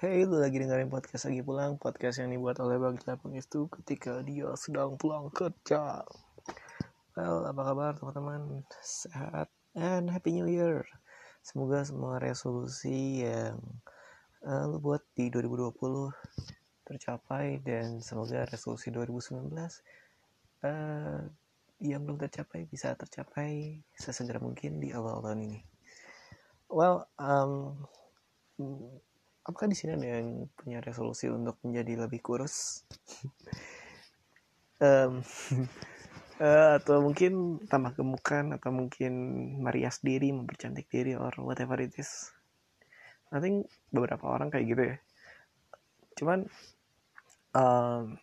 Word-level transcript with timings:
Hey, 0.00 0.24
lu 0.24 0.40
lagi 0.40 0.56
dengerin 0.56 0.88
podcast 0.88 1.28
lagi 1.28 1.44
pulang 1.44 1.76
Podcast 1.76 2.24
yang 2.24 2.32
dibuat 2.32 2.56
oleh 2.56 2.80
Bang 2.80 2.96
Japang 2.96 3.36
itu 3.36 3.68
ketika 3.68 4.24
dia 4.24 4.48
sedang 4.56 4.96
pulang 4.96 5.28
kerja. 5.28 6.08
Well, 7.12 7.44
apa 7.44 7.60
kabar 7.60 7.92
teman-teman? 8.00 8.64
Sehat 8.80 9.52
and 9.76 10.08
Happy 10.08 10.32
New 10.32 10.48
Year. 10.48 10.88
Semoga 11.44 11.84
semua 11.84 12.16
resolusi 12.16 13.28
yang 13.28 13.60
uh, 14.40 14.72
lu 14.72 14.80
buat 14.80 15.04
di 15.20 15.28
2020 15.28 15.68
tercapai 16.88 17.60
Dan 17.60 18.00
semoga 18.00 18.48
resolusi 18.48 18.88
2019 18.88 19.52
uh, 20.64 21.28
yang 21.84 22.00
belum 22.08 22.16
tercapai 22.16 22.64
bisa 22.64 22.96
tercapai 22.96 23.84
sesegera 23.92 24.40
mungkin 24.40 24.80
di 24.80 24.96
awal 24.96 25.20
tahun 25.20 25.44
ini. 25.44 25.60
Well, 26.72 27.04
um, 27.20 27.76
apakah 29.50 29.66
di 29.66 29.76
sini 29.76 29.98
ada 29.98 30.22
yang 30.22 30.46
punya 30.54 30.78
resolusi 30.78 31.26
untuk 31.26 31.58
menjadi 31.66 32.06
lebih 32.06 32.22
kurus? 32.22 32.86
Um, 34.80 35.20
uh, 36.40 36.72
atau 36.80 37.04
mungkin 37.04 37.60
tambah 37.68 38.00
gemukan 38.00 38.56
atau 38.56 38.72
mungkin 38.72 39.12
merias 39.60 40.00
diri 40.00 40.32
mempercantik 40.32 40.88
diri 40.88 41.12
or 41.12 41.28
whatever 41.44 41.76
it 41.76 41.92
is. 42.00 42.32
I 43.28 43.44
think 43.44 43.68
beberapa 43.92 44.24
orang 44.24 44.48
kayak 44.48 44.66
gitu 44.72 44.82
ya. 44.88 44.96
Cuman 46.16 46.48
um, 47.52 48.16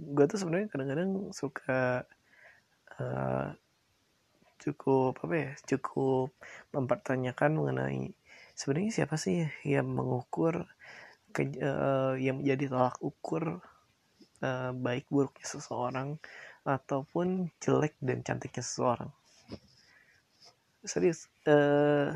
gue 0.00 0.24
tuh 0.24 0.40
sebenarnya 0.40 0.72
kadang-kadang 0.72 1.36
suka 1.36 2.08
uh, 2.96 3.52
cukup 4.60 5.20
apa 5.24 5.34
ya 5.36 5.52
cukup 5.64 6.32
mempertanyakan 6.72 7.56
mengenai 7.56 8.12
sebenarnya 8.60 8.92
siapa 8.92 9.16
sih 9.16 9.48
yang 9.64 9.88
mengukur 9.88 10.68
ke, 11.32 11.48
uh, 11.64 12.12
yang 12.20 12.44
menjadi 12.44 12.68
tolak 12.68 13.00
ukur 13.00 13.64
uh, 14.44 14.70
baik 14.76 15.08
buruknya 15.08 15.46
seseorang 15.48 16.20
ataupun 16.68 17.48
jelek 17.56 17.96
dan 18.04 18.20
cantiknya 18.20 18.60
seseorang? 18.60 19.08
Serius 20.84 21.32
uh, 21.48 22.12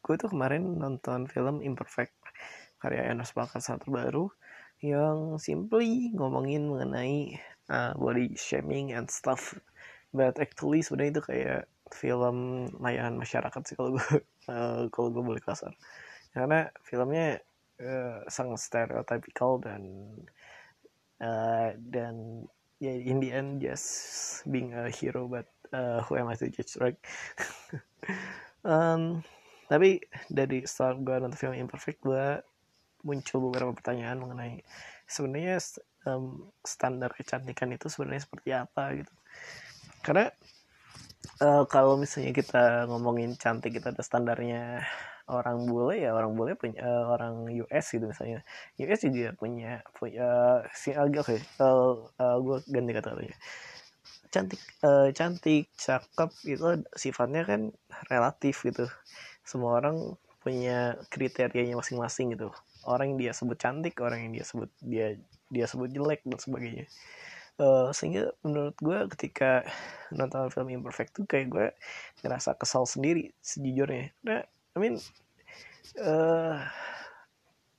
gue 0.00 0.14
tuh 0.16 0.32
kemarin 0.32 0.80
nonton 0.80 1.28
film 1.28 1.60
Imperfect 1.60 2.16
karya 2.80 3.12
Enos 3.12 3.36
saat 3.36 3.84
terbaru 3.84 4.32
yang 4.80 5.36
simply 5.36 6.08
ngomongin 6.16 6.72
mengenai 6.72 7.36
uh, 7.68 7.92
body 8.00 8.32
shaming 8.32 8.96
and 8.96 9.12
stuff. 9.12 9.60
But 10.08 10.40
actually 10.40 10.80
sebenarnya 10.80 11.20
itu 11.20 11.22
kayak 11.28 11.62
film 11.92 12.68
layanan 12.78 13.18
masyarakat 13.18 13.60
sih 13.66 13.74
kalau 13.74 13.96
gue 13.98 14.06
uh, 14.52 14.86
kalau 14.90 15.08
gue 15.10 15.22
boleh 15.22 15.42
kasar. 15.42 15.74
Karena 16.30 16.70
filmnya 16.86 17.42
uh, 17.82 18.22
sangat 18.30 18.60
stereotypical 18.62 19.58
dan 19.58 19.82
uh, 21.20 21.74
dan 21.78 22.46
ya 22.80 22.94
yeah, 22.94 22.98
in 23.12 23.20
the 23.20 23.30
end 23.30 23.60
just 23.60 23.86
being 24.48 24.72
a 24.72 24.88
hero 24.88 25.28
but 25.28 25.50
uh, 25.76 26.00
who 26.08 26.16
am 26.16 26.32
I 26.32 26.36
to 26.38 26.48
judge 26.48 26.78
right? 26.80 26.98
Um, 28.60 29.24
tapi 29.72 30.04
dari 30.28 30.68
start 30.68 31.00
gue 31.00 31.16
nonton 31.16 31.38
film 31.38 31.56
Imperfect 31.56 32.04
gue 32.04 32.44
muncul 33.00 33.48
beberapa 33.48 33.72
pertanyaan 33.72 34.20
mengenai 34.20 34.60
sebenarnya 35.08 35.56
um, 36.04 36.52
standar 36.60 37.08
kecantikan 37.16 37.72
itu 37.72 37.88
sebenarnya 37.88 38.22
seperti 38.28 38.50
apa 38.52 39.00
gitu. 39.00 39.14
Karena 40.04 40.28
uh, 41.40 41.64
kalau 41.66 41.96
misalnya 41.96 42.32
kita 42.36 42.86
ngomongin 42.86 43.34
cantik 43.36 43.76
kita 43.80 43.92
ada 43.92 44.02
standarnya 44.04 44.84
orang 45.30 45.62
bule 45.64 45.94
ya 45.96 46.10
orang 46.12 46.34
bule 46.34 46.58
punya 46.58 46.82
uh, 46.82 47.04
orang 47.14 47.48
US 47.64 47.86
gitu 47.94 48.04
misalnya. 48.06 48.44
US 48.78 49.00
juga 49.06 49.30
punya 49.38 49.80
punya 49.96 50.28
si 50.74 50.92
oke 50.94 51.22
okay, 51.22 51.38
uh, 51.62 52.06
uh, 52.18 52.36
gue 52.42 52.56
ganti 52.68 52.92
kata 52.94 53.10
ya 53.22 53.36
cantik 54.30 54.62
uh, 54.86 55.10
cantik 55.10 55.66
cakep 55.74 56.30
itu 56.46 56.66
sifatnya 56.94 57.42
kan 57.46 57.74
relatif 58.06 58.62
gitu. 58.62 58.86
Semua 59.42 59.82
orang 59.82 60.14
punya 60.40 60.96
kriterianya 61.10 61.74
masing-masing 61.76 62.38
gitu. 62.38 62.54
Orang 62.86 63.14
yang 63.14 63.18
dia 63.28 63.32
sebut 63.34 63.58
cantik 63.58 63.98
orang 64.00 64.24
yang 64.24 64.32
dia 64.38 64.44
sebut 64.46 64.70
dia 64.80 65.18
dia 65.50 65.66
sebut 65.66 65.90
jelek 65.90 66.22
dan 66.24 66.38
sebagainya 66.38 66.86
uh, 67.60 67.88
sehingga 67.92 68.32
menurut 68.40 68.74
gue 68.80 68.98
ketika 69.16 69.62
nonton 70.16 70.48
film 70.48 70.72
Imperfect 70.72 71.20
tuh 71.20 71.24
kayak 71.28 71.46
gue 71.52 71.66
ngerasa 72.24 72.56
kesal 72.56 72.88
sendiri 72.88 73.30
sejujurnya. 73.44 74.16
Nah 74.24 74.42
I 74.74 74.78
mean 74.80 74.96
uh, 76.00 76.64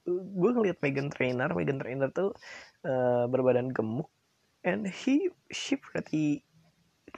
gue 0.07 0.51
ngeliat 0.53 0.77
Megan 0.79 1.09
Trainer 1.09 1.49
Megan 1.51 1.81
Trainer 1.81 2.09
tuh 2.13 2.37
uh, 2.85 3.25
berbadan 3.25 3.73
gemuk 3.73 4.07
and 4.61 4.85
he 4.85 5.33
she 5.49 5.75
pretty 5.75 6.45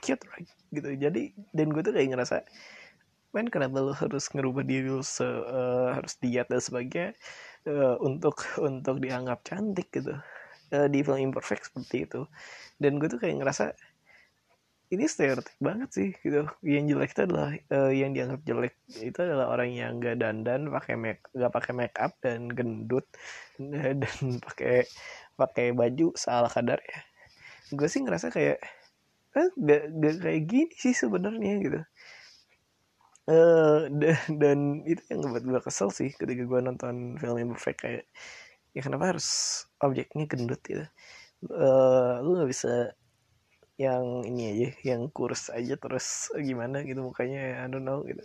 cute 0.00 0.24
right? 0.32 0.48
Gitu. 0.72 0.96
Jadi 0.96 1.36
dan 1.52 1.70
gue 1.70 1.82
tuh 1.84 1.92
kayak 1.92 2.16
ngerasa 2.16 2.42
men 3.34 3.50
kenapa 3.50 3.82
lo 3.82 3.90
harus 3.90 4.30
ngerubah 4.30 4.62
diri 4.62 4.86
lo 4.86 5.02
se, 5.02 5.26
uh, 5.26 5.90
harus 5.90 6.14
diet 6.22 6.46
dan 6.46 6.62
sebagainya 6.62 7.18
uh, 7.66 7.98
untuk 7.98 8.46
untuk 8.62 9.02
dianggap 9.02 9.42
cantik 9.42 9.90
gitu 9.90 10.14
uh, 10.74 10.88
di 10.90 11.06
film 11.06 11.30
imperfect 11.30 11.70
seperti 11.70 12.10
itu. 12.10 12.26
Dan 12.74 12.98
gue 12.98 13.06
tuh 13.06 13.22
kayak 13.22 13.38
ngerasa 13.38 13.70
ini 14.92 15.04
stereotip 15.08 15.56
banget 15.62 15.90
sih 15.90 16.10
gitu. 16.20 16.46
Yang 16.60 16.84
jelek 16.94 17.10
itu 17.14 17.22
adalah 17.24 17.48
uh, 17.72 17.92
yang 17.94 18.10
dianggap 18.12 18.40
jelek 18.44 18.74
itu 19.00 19.18
adalah 19.18 19.46
orang 19.50 19.70
yang 19.72 19.98
gak 19.98 20.20
dandan 20.20 20.68
pakai 20.68 20.94
make 20.94 21.22
gak 21.32 21.52
pakai 21.52 21.72
make 21.72 21.96
up 21.98 22.12
dan 22.20 22.50
gendut 22.52 23.06
dan 24.02 24.18
pakai 24.42 24.84
pakai 25.34 25.66
baju 25.72 26.12
salah 26.14 26.50
kadar 26.50 26.78
ya. 26.84 27.00
Gue 27.74 27.88
sih 27.88 28.04
ngerasa 28.04 28.28
kayak 28.28 28.58
eh, 29.34 29.48
gak, 29.56 29.82
gak 29.98 30.14
kayak 30.22 30.42
gini 30.46 30.74
sih 30.78 30.94
sebenarnya 30.94 31.54
gitu. 31.64 31.80
Uh, 33.24 33.88
dan, 34.00 34.20
dan 34.36 34.58
itu 34.84 35.00
yang 35.08 35.24
ngebuat 35.24 35.44
gue 35.48 35.60
kesel 35.64 35.88
sih 35.88 36.12
ketika 36.12 36.44
gue 36.44 36.60
nonton 36.60 37.16
film 37.16 37.36
imperfect 37.40 37.80
kayak 37.80 38.04
ya 38.74 38.80
kenapa 38.82 39.14
harus 39.14 39.62
objeknya 39.78 40.26
gendut 40.26 40.60
gitu? 40.66 40.84
Uh, 41.46 42.18
lu 42.20 42.36
nggak 42.40 42.50
bisa 42.50 42.92
yang 43.74 44.22
ini 44.22 44.54
aja 44.54 44.68
yang 44.94 45.10
kurus 45.10 45.50
aja 45.50 45.74
terus 45.74 46.30
gimana 46.38 46.86
gitu 46.86 47.02
mukanya 47.02 47.62
I 47.62 47.66
don't 47.70 47.86
know 47.86 48.02
gitu. 48.06 48.22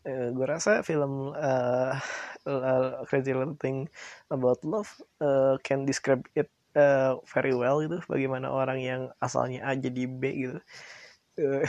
Uh, 0.00 0.32
gue 0.32 0.46
rasa 0.48 0.80
film 0.80 1.36
uh, 1.36 1.96
Crazy 3.08 3.36
Little 3.36 3.56
Thing 3.60 3.88
About 4.32 4.64
Love 4.64 4.88
uh, 5.20 5.60
can 5.60 5.84
describe 5.84 6.24
it 6.32 6.48
uh, 6.76 7.20
very 7.28 7.52
well 7.52 7.84
gitu. 7.84 8.00
Bagaimana 8.08 8.48
orang 8.48 8.80
yang 8.80 9.02
asalnya 9.20 9.64
A 9.64 9.76
jadi 9.76 10.08
B 10.08 10.22
gitu. 10.48 10.58
Uh, 11.40 11.64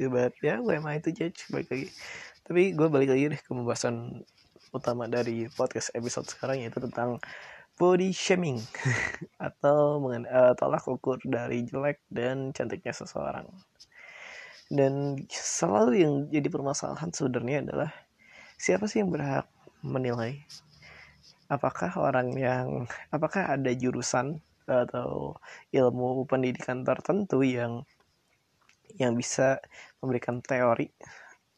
but 0.12 0.36
ya 0.44 0.60
gue 0.60 0.72
emang 0.76 1.00
itu 1.00 1.12
judge? 1.12 1.48
Balik 1.52 1.68
lagi. 1.72 1.88
Tapi 2.46 2.72
gue 2.72 2.88
balik 2.88 3.10
lagi 3.12 3.24
deh 3.32 3.40
ke 3.40 3.50
pembahasan 3.52 4.24
utama 4.76 5.08
dari 5.08 5.48
podcast 5.52 5.90
episode 5.96 6.28
sekarang 6.28 6.62
yaitu 6.62 6.78
tentang 6.78 7.18
body 7.76 8.12
shaming. 8.12 8.60
Atau 9.46 10.00
uh, 10.04 10.52
tolak 10.56 10.84
ukur 10.88 11.20
dari 11.24 11.64
jelek 11.64 12.00
dan 12.08 12.52
cantiknya 12.52 12.92
seseorang. 12.92 13.48
Dan 14.66 15.22
selalu 15.30 15.92
yang 16.02 16.14
jadi 16.26 16.48
permasalahan 16.50 17.14
sebenarnya 17.14 17.70
adalah 17.70 17.90
siapa 18.58 18.90
sih 18.90 19.04
yang 19.04 19.14
berhak 19.14 19.46
menilai? 19.84 20.42
Apakah 21.46 21.94
orang 22.02 22.34
yang 22.34 22.90
apakah 23.14 23.54
ada 23.54 23.70
jurusan 23.70 24.42
atau 24.66 25.38
ilmu 25.70 26.26
pendidikan 26.26 26.82
tertentu 26.82 27.46
yang 27.46 27.86
yang 28.98 29.14
bisa 29.14 29.62
memberikan 30.02 30.42
teori 30.42 30.90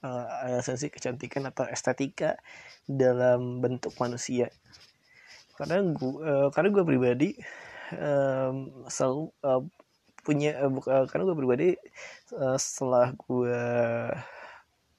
uh, 0.04 0.88
kecantikan 0.92 1.48
atau 1.48 1.66
estetika 1.66 2.38
dalam 2.86 3.62
bentuk 3.62 3.94
manusia. 3.98 4.50
Karena 5.58 5.82
gue 5.82 6.14
uh, 6.22 6.48
karena 6.54 6.68
gue 6.70 6.84
pribadi 6.86 7.30
um, 7.98 8.86
selalu 8.86 9.32
uh, 9.42 9.62
punya 10.22 10.60
uh, 10.60 10.70
uh, 10.70 11.04
karena 11.08 11.24
gue 11.26 11.36
pribadi 11.36 11.68
uh, 12.36 12.58
setelah 12.60 13.14
gue 13.16 13.58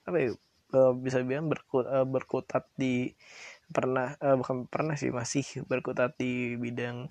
apa 0.09 0.17
ya 0.17 0.29
uh, 0.73 0.93
bisa 0.97 1.21
bilang 1.21 1.47
berkut, 1.47 1.85
uh, 1.85 2.05
berkutat 2.05 2.65
di 2.73 3.13
pernah 3.69 4.17
uh, 4.17 4.35
bukan 4.35 4.65
pernah 4.65 4.97
sih 4.97 5.13
masih 5.13 5.45
berkutat 5.69 6.17
di 6.17 6.57
bidang 6.57 7.07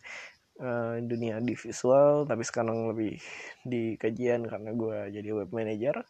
uh, 0.58 0.98
dunia 0.98 1.38
di 1.38 1.54
visual 1.54 2.26
tapi 2.26 2.42
sekarang 2.42 2.90
lebih 2.90 3.22
di 3.62 3.94
kajian 3.94 4.46
karena 4.50 4.74
gue 4.74 4.98
jadi 5.14 5.30
web 5.38 5.50
manager 5.54 6.02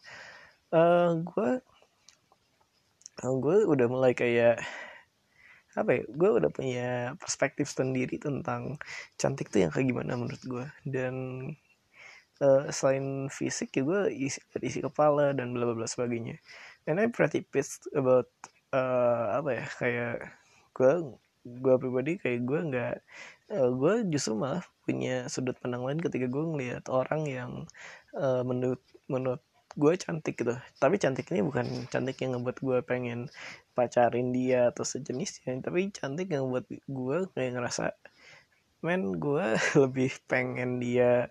uh, 0.73 1.11
gue 1.23 1.51
gue 3.19 3.57
udah 3.67 3.87
mulai 3.91 4.15
kayak 4.15 4.63
apa 5.77 5.89
ya 5.91 6.03
gue 6.07 6.29
udah 6.39 6.49
punya 6.49 6.89
perspektif 7.19 7.69
sendiri 7.69 8.17
tentang 8.17 8.79
cantik 9.19 9.51
tuh 9.53 9.63
yang 9.63 9.71
kayak 9.71 9.91
gimana 9.91 10.17
menurut 10.17 10.43
gue 10.43 10.65
dan 10.87 11.15
uh, 12.43 12.67
selain 12.71 13.27
fisik 13.29 13.75
ya 13.75 13.83
gue 13.85 14.01
isi, 14.11 14.39
isi 14.63 14.79
kepala 14.81 15.35
dan 15.35 15.51
bla 15.53 15.69
bla 15.69 15.75
bla 15.75 15.87
sebagainya. 15.87 16.39
And 16.87 16.97
I'm 16.97 17.13
pretty 17.13 17.45
pissed 17.45 17.85
about 17.93 18.31
uh, 18.73 19.39
apa 19.39 19.49
ya 19.63 19.65
kayak 19.77 20.15
gue 20.75 20.93
gue 21.47 21.75
pribadi 21.79 22.19
kayak 22.19 22.39
gue 22.47 22.59
nggak 22.71 22.95
uh, 23.55 23.69
gue 23.71 23.93
justru 24.11 24.35
malah 24.35 24.63
punya 24.83 25.27
sudut 25.29 25.55
pandang 25.59 25.85
lain 25.85 26.01
ketika 26.01 26.25
gue 26.27 26.43
ngeliat 26.43 26.85
orang 26.89 27.21
yang 27.29 27.51
uh, 28.17 28.41
menurut 28.41 28.81
menurut 29.05 29.43
gue 29.75 29.93
cantik 29.99 30.35
gitu. 30.41 30.55
Tapi 30.81 30.95
cantik 30.97 31.29
ini 31.33 31.45
bukan 31.45 31.89
cantik 31.91 32.17
yang 32.23 32.37
ngebuat 32.37 32.57
gue 32.61 32.77
pengen 32.85 33.29
pacarin 33.77 34.33
dia 34.33 34.73
atau 34.73 34.81
sejenisnya. 34.87 35.57
Tapi 35.61 35.93
cantik 35.93 36.31
yang 36.33 36.49
buat 36.49 36.65
gue 36.69 37.17
kayak 37.35 37.51
ngerasa 37.57 37.93
men 38.79 39.19
gue 39.19 39.45
lebih 39.83 40.11
pengen 40.25 40.79
dia 40.79 41.27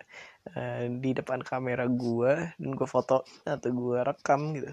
uh, 0.52 0.84
di 0.86 1.10
depan 1.16 1.40
kamera 1.40 1.88
gue 1.88 2.32
dan 2.60 2.70
gue 2.76 2.88
foto 2.88 3.24
atau 3.48 3.70
gue 3.72 3.98
rekam 4.04 4.54
gitu. 4.54 4.72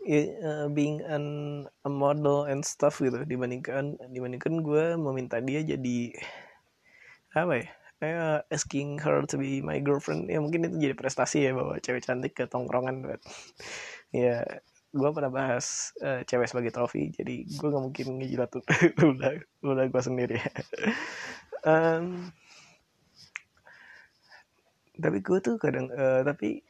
Uh, 0.00 0.64
being 0.72 1.04
an 1.04 1.68
a 1.84 1.90
model 1.92 2.48
and 2.48 2.64
stuff 2.64 3.04
gitu. 3.04 3.20
Dibandingkan 3.26 4.00
dibandingkan 4.08 4.64
gue 4.64 4.96
meminta 4.96 5.42
dia 5.44 5.60
jadi 5.60 6.14
apa 7.30 7.62
ya 7.62 7.79
uh, 8.02 8.40
asking 8.48 9.00
her 9.00 9.24
to 9.28 9.36
be 9.36 9.60
my 9.60 9.78
girlfriend. 9.80 10.28
Ya 10.28 10.40
mungkin 10.40 10.68
itu 10.68 10.76
jadi 10.80 10.94
prestasi 10.96 11.48
ya 11.48 11.52
bawa 11.56 11.78
cewek 11.80 12.04
cantik 12.04 12.32
ke 12.36 12.44
tongkrongan 12.48 13.04
but 13.04 13.20
ya 14.10 14.42
gue 14.90 15.10
pernah 15.14 15.30
bahas 15.30 15.94
uh, 16.02 16.26
cewek 16.26 16.50
sebagai 16.50 16.74
trofi 16.74 17.14
jadi 17.14 17.46
gue 17.46 17.68
nggak 17.70 17.84
mungkin 17.84 18.06
ngejilat 18.18 18.50
udah 19.14 19.32
udah 19.64 19.84
gue 19.86 20.02
sendiri. 20.02 20.36
Um, 21.60 22.32
tapi 24.96 25.20
gue 25.20 25.38
tuh 25.44 25.60
kadang 25.60 25.92
uh, 25.92 26.24
tapi 26.24 26.64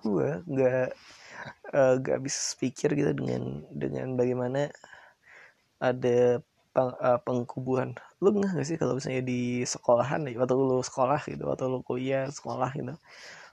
gue 0.00 0.28
nggak 0.48 0.88
uh, 1.76 1.94
gak 2.00 2.18
bisa 2.24 2.56
pikir 2.56 2.96
gitu 2.96 3.12
dengan 3.12 3.60
dengan 3.72 4.16
bagaimana 4.16 4.72
ada 5.82 6.40
uh, 6.76 7.18
pengkubuhan 7.20 7.94
lu 8.22 8.32
nggak 8.32 8.54
gak 8.56 8.66
sih 8.66 8.76
kalau 8.80 8.96
misalnya 8.96 9.22
di 9.26 9.66
sekolahan 9.66 10.24
atau 10.24 10.56
lu 10.56 10.78
sekolah 10.80 11.20
gitu 11.26 11.44
atau 11.50 11.66
lu 11.68 11.82
kuliah 11.82 12.30
sekolah 12.30 12.70
gitu? 12.78 12.94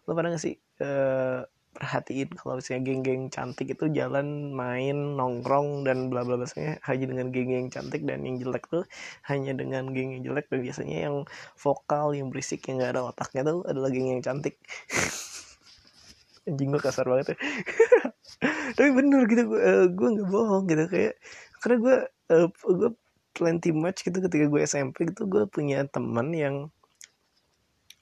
Lu 0.05 0.11
pernah 0.13 0.31
gak 0.37 0.43
sih 0.45 0.55
uh, 0.79 1.43
perhatiin 1.69 2.33
kalau 2.33 2.57
misalnya 2.57 2.81
geng-geng 2.85 3.29
cantik 3.29 3.71
itu 3.71 3.85
jalan 3.93 4.51
main 4.51 5.15
nongkrong 5.15 5.85
dan 5.85 6.09
bla 6.09 6.25
bla 6.25 6.35
biasanya 6.35 6.81
hanya 6.85 7.05
dengan 7.13 7.27
geng 7.29 7.49
yang 7.49 7.67
cantik 7.69 8.01
dan 8.03 8.25
yang 8.25 8.41
jelek 8.41 8.65
tuh 8.67 8.83
hanya 9.29 9.53
dengan 9.53 9.89
geng 9.93 10.17
yang 10.17 10.23
jelek 10.25 10.49
dan 10.49 10.59
biasanya 10.65 10.97
yang 11.09 11.15
vokal 11.55 12.13
yang 12.17 12.33
berisik 12.33 12.65
yang 12.67 12.81
gak 12.81 12.97
ada 12.97 13.05
otaknya 13.05 13.41
tuh 13.47 13.65
adalah 13.65 13.89
geng 13.93 14.09
yang 14.11 14.21
cantik. 14.21 14.61
Anjing 16.49 16.69
gue 16.73 16.81
kasar 16.81 17.05
banget 17.05 17.33
ya. 17.33 17.37
Tapi 18.77 18.89
bener 18.93 19.25
gitu 19.29 19.49
gue 19.49 19.61
uh, 19.61 19.85
gue 19.89 20.07
nggak 20.13 20.29
bohong 20.29 20.65
gitu 20.69 20.85
kayak 20.87 21.13
karena 21.59 21.75
gue 21.81 21.95
uh, 22.33 22.47
gue 22.49 22.91
plenty 23.35 23.71
much 23.71 24.03
gitu 24.03 24.19
ketika 24.19 24.45
gue 24.49 24.61
SMP 24.65 25.09
gitu 25.09 25.25
gue 25.29 25.43
punya 25.47 25.85
teman 25.87 26.33
yang 26.35 26.55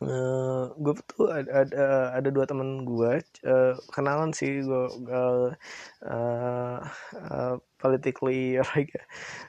uh, 0.02 0.74
gue 0.78 0.94
tuh 1.10 1.30
ada, 1.30 1.66
ada 1.66 1.84
ada 2.18 2.30
dua 2.30 2.46
teman 2.50 2.86
gue 2.86 3.22
uh, 3.46 3.74
kenalan 3.94 4.34
sih 4.34 4.62
gue 4.64 4.84
uh, 5.10 5.52
uh, 6.06 6.80
uh, 7.18 7.54
politically 7.78 8.58
right 8.74 8.90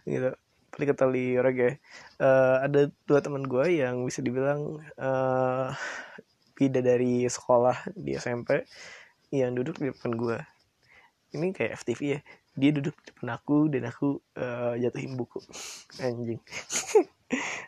gitu 0.04 0.32
politically 0.72 1.36
right 1.40 1.80
uh, 2.20 2.64
ada 2.64 2.92
dua 3.08 3.20
teman 3.24 3.44
gue 3.46 3.82
yang 3.82 4.04
bisa 4.04 4.20
dibilang 4.20 4.82
uh, 5.00 5.72
beda 6.58 6.82
dari 6.82 7.22
sekolah 7.30 7.94
di 7.94 8.18
SMP 8.18 8.66
yang 9.30 9.54
duduk 9.54 9.78
di 9.78 9.94
depan 9.94 10.18
gue. 10.18 10.38
Ini 11.38 11.54
kayak 11.54 11.78
FTV 11.84 12.00
ya 12.18 12.20
dia 12.58 12.70
duduk 12.74 12.94
di 12.98 13.04
depan 13.14 13.28
aku 13.38 13.70
dan 13.70 13.82
aku 13.86 14.18
uh, 14.34 14.74
jatuhin 14.74 15.14
buku. 15.14 15.38
Anjing. 16.02 16.42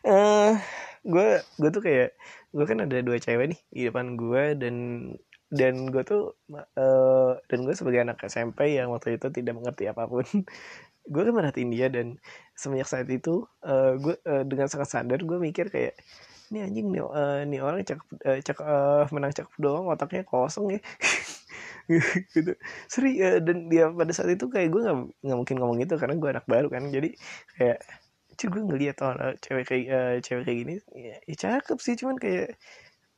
Uh, 0.00 0.56
gue 1.04 1.44
gue 1.60 1.70
tuh 1.72 1.84
kayak 1.84 2.16
gue 2.56 2.64
kan 2.64 2.80
ada 2.80 3.04
dua 3.04 3.20
cewek 3.20 3.52
nih 3.52 3.60
di 3.68 3.82
depan 3.88 4.16
gue 4.16 4.56
dan 4.56 4.76
dan 5.50 5.90
gue 5.90 6.02
tuh 6.06 6.38
uh, 6.54 7.36
dan 7.50 7.58
gue 7.66 7.74
sebagai 7.76 8.00
anak 8.04 8.22
SMP 8.24 8.80
yang 8.80 8.94
waktu 8.94 9.20
itu 9.20 9.28
tidak 9.28 9.60
mengerti 9.60 9.90
apa 9.90 10.08
pun 10.08 10.24
gue 11.12 11.22
kan 11.26 11.34
merhatiin 11.34 11.74
dia 11.74 11.88
dan 11.90 12.20
semenjak 12.54 12.88
saat 12.88 13.08
itu 13.10 13.44
uh, 13.66 13.98
gue 13.98 14.14
uh, 14.24 14.44
dengan 14.46 14.70
sangat 14.70 14.88
sadar 14.88 15.20
gue 15.20 15.38
mikir 15.42 15.68
kayak 15.68 15.98
ini 16.50 16.66
anjing 16.66 16.86
nih 16.90 17.02
uh, 17.02 17.42
nih 17.46 17.60
orang 17.62 17.82
cakep 17.82 18.06
uh, 18.26 18.38
cakep 18.42 18.64
uh, 18.66 19.04
menang 19.10 19.32
cakep 19.34 19.52
doang 19.58 19.86
otaknya 19.90 20.22
kosong 20.26 20.78
ya 20.78 20.80
gitu. 22.36 22.52
Seri 22.86 23.18
uh, 23.20 23.38
dan 23.42 23.66
dia 23.66 23.90
pada 23.90 24.12
saat 24.14 24.30
itu 24.30 24.46
kayak 24.46 24.68
gue 24.70 24.80
nggak 24.86 24.98
nggak 25.26 25.38
mungkin 25.38 25.56
ngomong 25.58 25.78
gitu 25.82 25.94
karena 25.98 26.14
gue 26.16 26.28
anak 26.30 26.46
baru 26.46 26.68
kan. 26.70 26.82
Jadi 26.88 27.16
kayak 27.58 27.78
cuy 28.38 28.48
gue 28.48 28.62
ngeliat 28.64 28.96
orang 29.04 29.36
cewek 29.42 29.64
kayak 29.68 29.86
uh, 29.90 30.16
cewek 30.22 30.44
kayak 30.46 30.58
gini. 30.64 30.74
Ya, 30.94 31.16
ya 31.26 31.34
cakep 31.36 31.78
sih 31.82 31.94
cuman 31.98 32.16
kayak 32.16 32.56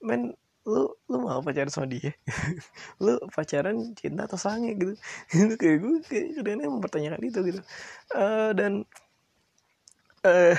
men 0.03 0.35
lu 0.63 0.95
lu 1.11 1.17
mau 1.19 1.43
pacaran 1.43 1.71
sama 1.75 1.91
dia? 1.91 2.15
Lu 3.03 3.19
pacaran 3.35 3.99
cinta 3.99 4.31
atau 4.31 4.39
sange? 4.39 4.79
Gitu. 4.79 4.95
Itu 5.35 5.55
kayak 5.59 5.77
gue 5.83 5.95
kayak 6.07 6.27
kadang 6.39 6.79
mempertanyakan 6.79 7.23
itu 7.27 7.39
gitu. 7.51 7.61
Uh, 8.15 8.55
dan 8.55 8.87
uh, 10.23 10.55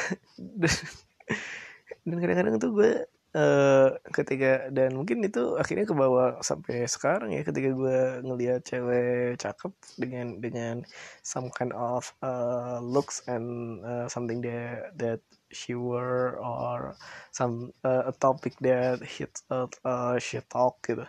dan 2.04 2.15
kadang-kadang 2.19 2.56
tuh 2.60 2.71
gue 2.75 2.92
uh, 3.34 3.98
ketika 4.14 4.70
dan 4.70 4.94
mungkin 4.98 5.26
itu 5.26 5.58
akhirnya 5.58 5.86
ke 5.90 5.96
bawah 5.98 6.40
sampai 6.46 6.86
sekarang 6.86 7.34
ya 7.34 7.42
ketika 7.42 7.70
gue 7.74 8.00
ngelihat 8.26 8.62
cewek 8.66 9.38
cakep 9.42 9.74
dengan 9.98 10.28
dengan 10.40 10.76
some 11.26 11.50
kind 11.54 11.74
of 11.74 12.14
uh, 12.22 12.78
looks 12.82 13.26
and 13.30 13.82
uh, 13.84 14.06
something 14.10 14.42
that 14.42 14.94
that 14.98 15.20
she 15.54 15.78
were 15.78 16.42
or 16.42 16.98
some 17.30 17.70
uh, 17.86 18.10
a 18.10 18.14
topic 18.18 18.58
that 18.62 19.02
hit 19.06 19.42
uh, 19.54 19.70
uh, 19.86 20.18
she 20.18 20.42
talk 20.50 20.82
gitu 20.86 21.06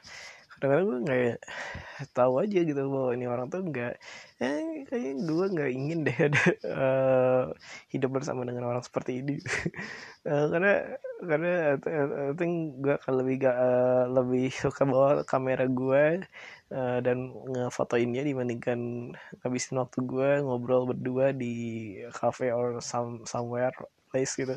kadang-kadang 0.64 0.88
gue 0.88 1.00
kayak 1.04 1.38
tahu 2.16 2.40
aja 2.40 2.60
gitu 2.64 2.80
bahwa 2.88 3.12
ini 3.12 3.26
orang 3.28 3.52
tuh 3.52 3.60
nggak 3.60 3.94
eh 4.40 4.88
kayaknya 4.88 5.12
gue 5.28 5.46
nggak 5.52 5.70
ingin 5.76 5.98
deh 6.08 6.16
ada 6.16 6.44
uh, 6.72 7.42
hidup 7.92 8.10
bersama 8.16 8.48
dengan 8.48 8.64
orang 8.72 8.80
seperti 8.80 9.20
ini. 9.20 9.36
Uh, 10.24 10.48
karena 10.52 10.96
karena 11.20 11.76
I 11.76 12.32
think 12.32 12.80
gue 12.80 12.96
akan 12.96 13.14
lebih 13.20 13.44
gak 13.44 13.56
uh, 13.60 14.04
lebih 14.08 14.48
suka 14.52 14.82
bawa 14.88 15.22
kamera 15.28 15.68
gue 15.68 16.24
uh, 16.72 16.98
dan 17.04 17.36
ngefotoin 17.52 18.16
dia 18.16 18.24
dibandingkan 18.24 19.12
ngabisin 19.44 19.80
waktu 19.80 20.00
gue 20.08 20.30
ngobrol 20.40 20.88
berdua 20.88 21.36
di 21.36 21.54
cafe 22.16 22.48
or 22.52 22.80
some 22.80 23.28
somewhere 23.28 23.76
place 24.08 24.32
gitu 24.38 24.56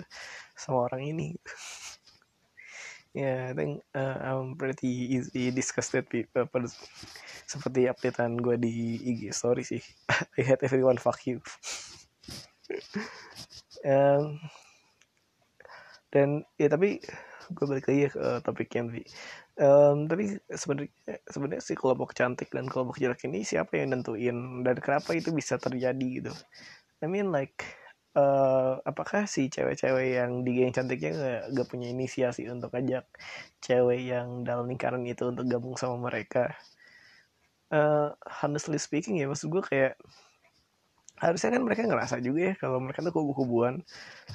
sama 0.54 0.87
orang 0.87 1.04
ini 1.11 1.28
yeah, 3.18 3.50
I 3.50 3.54
think 3.57 3.81
uh, 3.97 4.21
I'm 4.21 4.54
pretty 4.54 5.18
easy 5.18 5.50
disgusted 5.50 6.06
people 6.06 6.45
seperti 7.50 7.90
updatean 7.90 8.38
gue 8.38 8.62
di 8.62 9.02
IG 9.02 9.33
story 9.33 9.66
sih. 9.66 9.81
I 10.38 10.45
hate 10.45 10.62
everyone 10.62 11.02
fuck 11.02 11.26
you. 11.26 11.42
Um, 13.86 14.42
dan 16.09 16.44
ya 16.57 16.66
tapi 16.66 16.97
gue 17.54 17.66
balik 17.69 17.88
lagi 17.88 18.09
ke 18.09 18.19
uh, 18.19 18.40
topik 18.42 18.74
yang 18.74 18.90
um, 19.62 20.09
tapi 20.09 20.36
sebenarnya 20.50 20.92
sebenarnya 21.30 21.62
sih 21.64 21.78
kelompok 21.78 22.12
cantik 22.18 22.52
dan 22.52 22.68
kelompok 22.68 23.00
jelek 23.00 23.30
ini 23.30 23.45
siapa 23.45 23.80
yang 23.80 23.95
nentuin 23.95 24.66
dan 24.66 24.76
kenapa 24.81 25.14
itu 25.14 25.30
bisa 25.31 25.56
terjadi 25.62 26.07
gitu? 26.19 26.33
I 27.00 27.07
mean 27.07 27.30
like 27.30 27.64
uh, 28.18 28.81
apakah 28.81 29.30
si 29.30 29.47
cewek-cewek 29.47 30.18
yang 30.18 30.42
di 30.42 30.57
geng 30.57 30.74
cantiknya 30.74 31.12
gak, 31.14 31.44
gak 31.54 31.68
punya 31.69 31.88
inisiasi 31.94 32.50
untuk 32.50 32.74
ajak 32.74 33.06
cewek 33.62 34.02
yang 34.02 34.42
dalam 34.42 34.66
lingkaran 34.66 35.06
itu 35.06 35.30
untuk 35.30 35.45
gabung 35.45 35.78
sama 35.78 36.09
mereka? 36.09 36.57
Uh, 37.69 38.16
honestly 38.42 38.80
speaking 38.80 39.19
ya 39.19 39.28
maksud 39.28 39.52
gue 39.52 39.59
kayak 39.59 40.00
harusnya 41.18 41.57
kan 41.57 41.66
mereka 41.66 41.81
ngerasa 41.90 42.21
juga 42.21 42.54
ya 42.54 42.56
kalau 42.62 42.78
mereka 42.78 43.02
tuh 43.02 43.14
kubu-kubuan. 43.14 43.81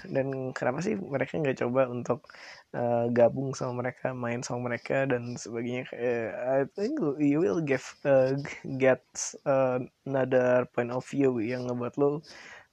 Dan 0.02 0.50
kenapa 0.50 0.82
sih 0.82 0.98
mereka 0.98 1.38
nggak 1.38 1.62
coba 1.62 1.86
untuk 1.86 2.26
uh, 2.74 3.06
gabung 3.14 3.54
sama 3.54 3.86
mereka 3.86 4.10
main 4.10 4.42
sama 4.42 4.66
mereka 4.66 5.06
dan 5.06 5.38
sebagainya? 5.38 5.86
Kayak 5.86 6.30
I 6.42 6.60
think 6.74 6.98
you 7.22 7.38
will 7.38 7.62
get 7.62 7.86
uh, 8.02 8.34
get 8.82 9.06
uh, 9.46 9.78
another 10.02 10.66
point 10.74 10.90
of 10.90 11.06
view 11.06 11.38
yang 11.38 11.70
ngebuat 11.70 11.94
lo 12.02 12.18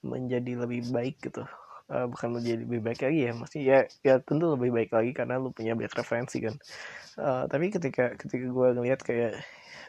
menjadi 0.04 0.52
lebih 0.66 0.90
baik 0.92 1.20
gitu. 1.24 1.44
Uh, 1.90 2.06
bukan 2.06 2.38
menjadi 2.38 2.70
lebih 2.70 2.82
baik 2.86 3.02
lagi 3.02 3.20
ya 3.26 3.32
maksudnya 3.34 3.64
ya 3.66 3.80
ya 4.06 4.14
tentu 4.22 4.54
lebih 4.54 4.70
baik 4.70 4.94
lagi 4.94 5.10
karena 5.10 5.42
lu 5.42 5.50
punya 5.50 5.74
banyak 5.74 5.94
referensi 5.94 6.38
kan. 6.44 6.56
Uh, 7.18 7.44
tapi 7.50 7.74
ketika 7.74 8.14
ketika 8.14 8.46
gue 8.46 8.68
ngeliat 8.78 9.02
kayak 9.02 9.42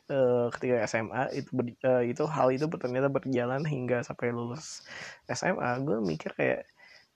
uh, 0.08 0.48
ketika 0.56 0.88
SMA 0.88 1.22
itu 1.36 1.50
ber, 1.52 1.66
uh, 1.84 2.02
itu 2.02 2.24
hal 2.24 2.48
itu 2.56 2.64
ternyata 2.80 3.12
berjalan 3.12 3.62
hingga 3.68 4.00
sampai 4.00 4.32
lulus 4.32 4.80
SMA 5.28 5.70
gue 5.84 6.00
mikir 6.00 6.32
kayak 6.32 6.64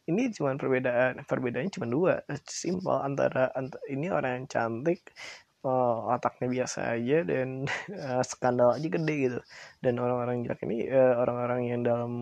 ini 0.05 0.29
cuma 0.37 0.53
perbedaan 0.61 1.25
perbedaannya 1.25 1.73
cuma 1.73 1.89
dua. 1.89 2.15
Simpel 2.45 3.01
antara, 3.01 3.49
antara 3.57 3.81
ini 3.89 4.13
orang 4.13 4.45
yang 4.45 4.47
cantik 4.53 5.01
uh, 5.65 6.13
otaknya 6.13 6.49
biasa 6.63 6.95
aja 6.95 7.25
dan 7.25 7.65
uh, 7.91 8.23
skandal 8.31 8.77
aja 8.77 8.89
gede 8.89 9.15
gitu. 9.17 9.41
Dan 9.81 9.99
orang-orang 9.99 10.45
jelek 10.45 10.63
ini 10.69 10.87
uh, 10.93 11.19
orang-orang 11.25 11.61
yang 11.73 11.81
dalam 11.83 12.13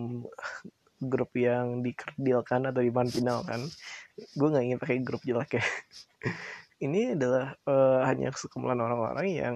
grup 1.11 1.35
yang 1.35 1.83
dikerdilkan 1.83 2.71
atau 2.71 2.79
dimanfinalkan 2.79 3.67
gue 4.15 4.47
nggak 4.47 4.65
ingin 4.65 4.79
pakai 4.79 4.97
grup 5.03 5.21
jelek 5.27 5.59
ya. 5.59 5.65
Ini 6.85 7.15
adalah 7.15 7.55
uh, 7.63 8.03
hanya 8.03 8.35
sekumpulan 8.35 8.79
orang-orang 8.83 9.27
yang 9.31 9.55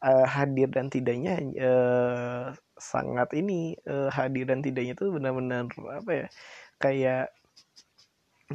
uh, 0.00 0.26
hadir 0.26 0.68
dan 0.72 0.88
tidaknya 0.88 1.36
uh, 1.60 2.56
sangat 2.78 3.28
ini 3.36 3.76
uh, 3.84 4.08
hadir 4.08 4.48
dan 4.48 4.64
tidaknya 4.64 4.96
itu 4.96 5.12
benar-benar 5.12 5.68
apa 5.68 6.10
ya 6.14 6.26
kayak 6.80 7.26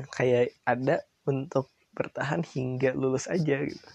kayak 0.09 0.57
ada 0.65 1.05
untuk 1.29 1.69
bertahan 1.93 2.41
hingga 2.43 2.91
lulus 2.97 3.29
aja 3.29 3.63
gitu. 3.63 3.89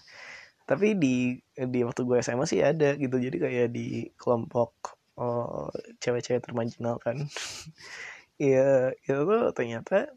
Tapi 0.65 0.95
di 0.95 1.37
di 1.55 1.79
waktu 1.83 2.01
gue 2.05 2.17
SMA 2.23 2.45
sih 2.47 2.61
ada 2.63 2.95
gitu. 2.95 3.15
Jadi 3.19 3.37
kayak 3.41 3.67
di 3.75 4.09
kelompok 4.15 4.97
uh, 5.19 5.69
cewek-cewek 6.01 6.43
termarginal 6.43 6.97
kan. 7.01 7.19
Ya 8.39 8.95
itu 9.03 9.19
tuh 9.27 9.51
ternyata 9.51 10.15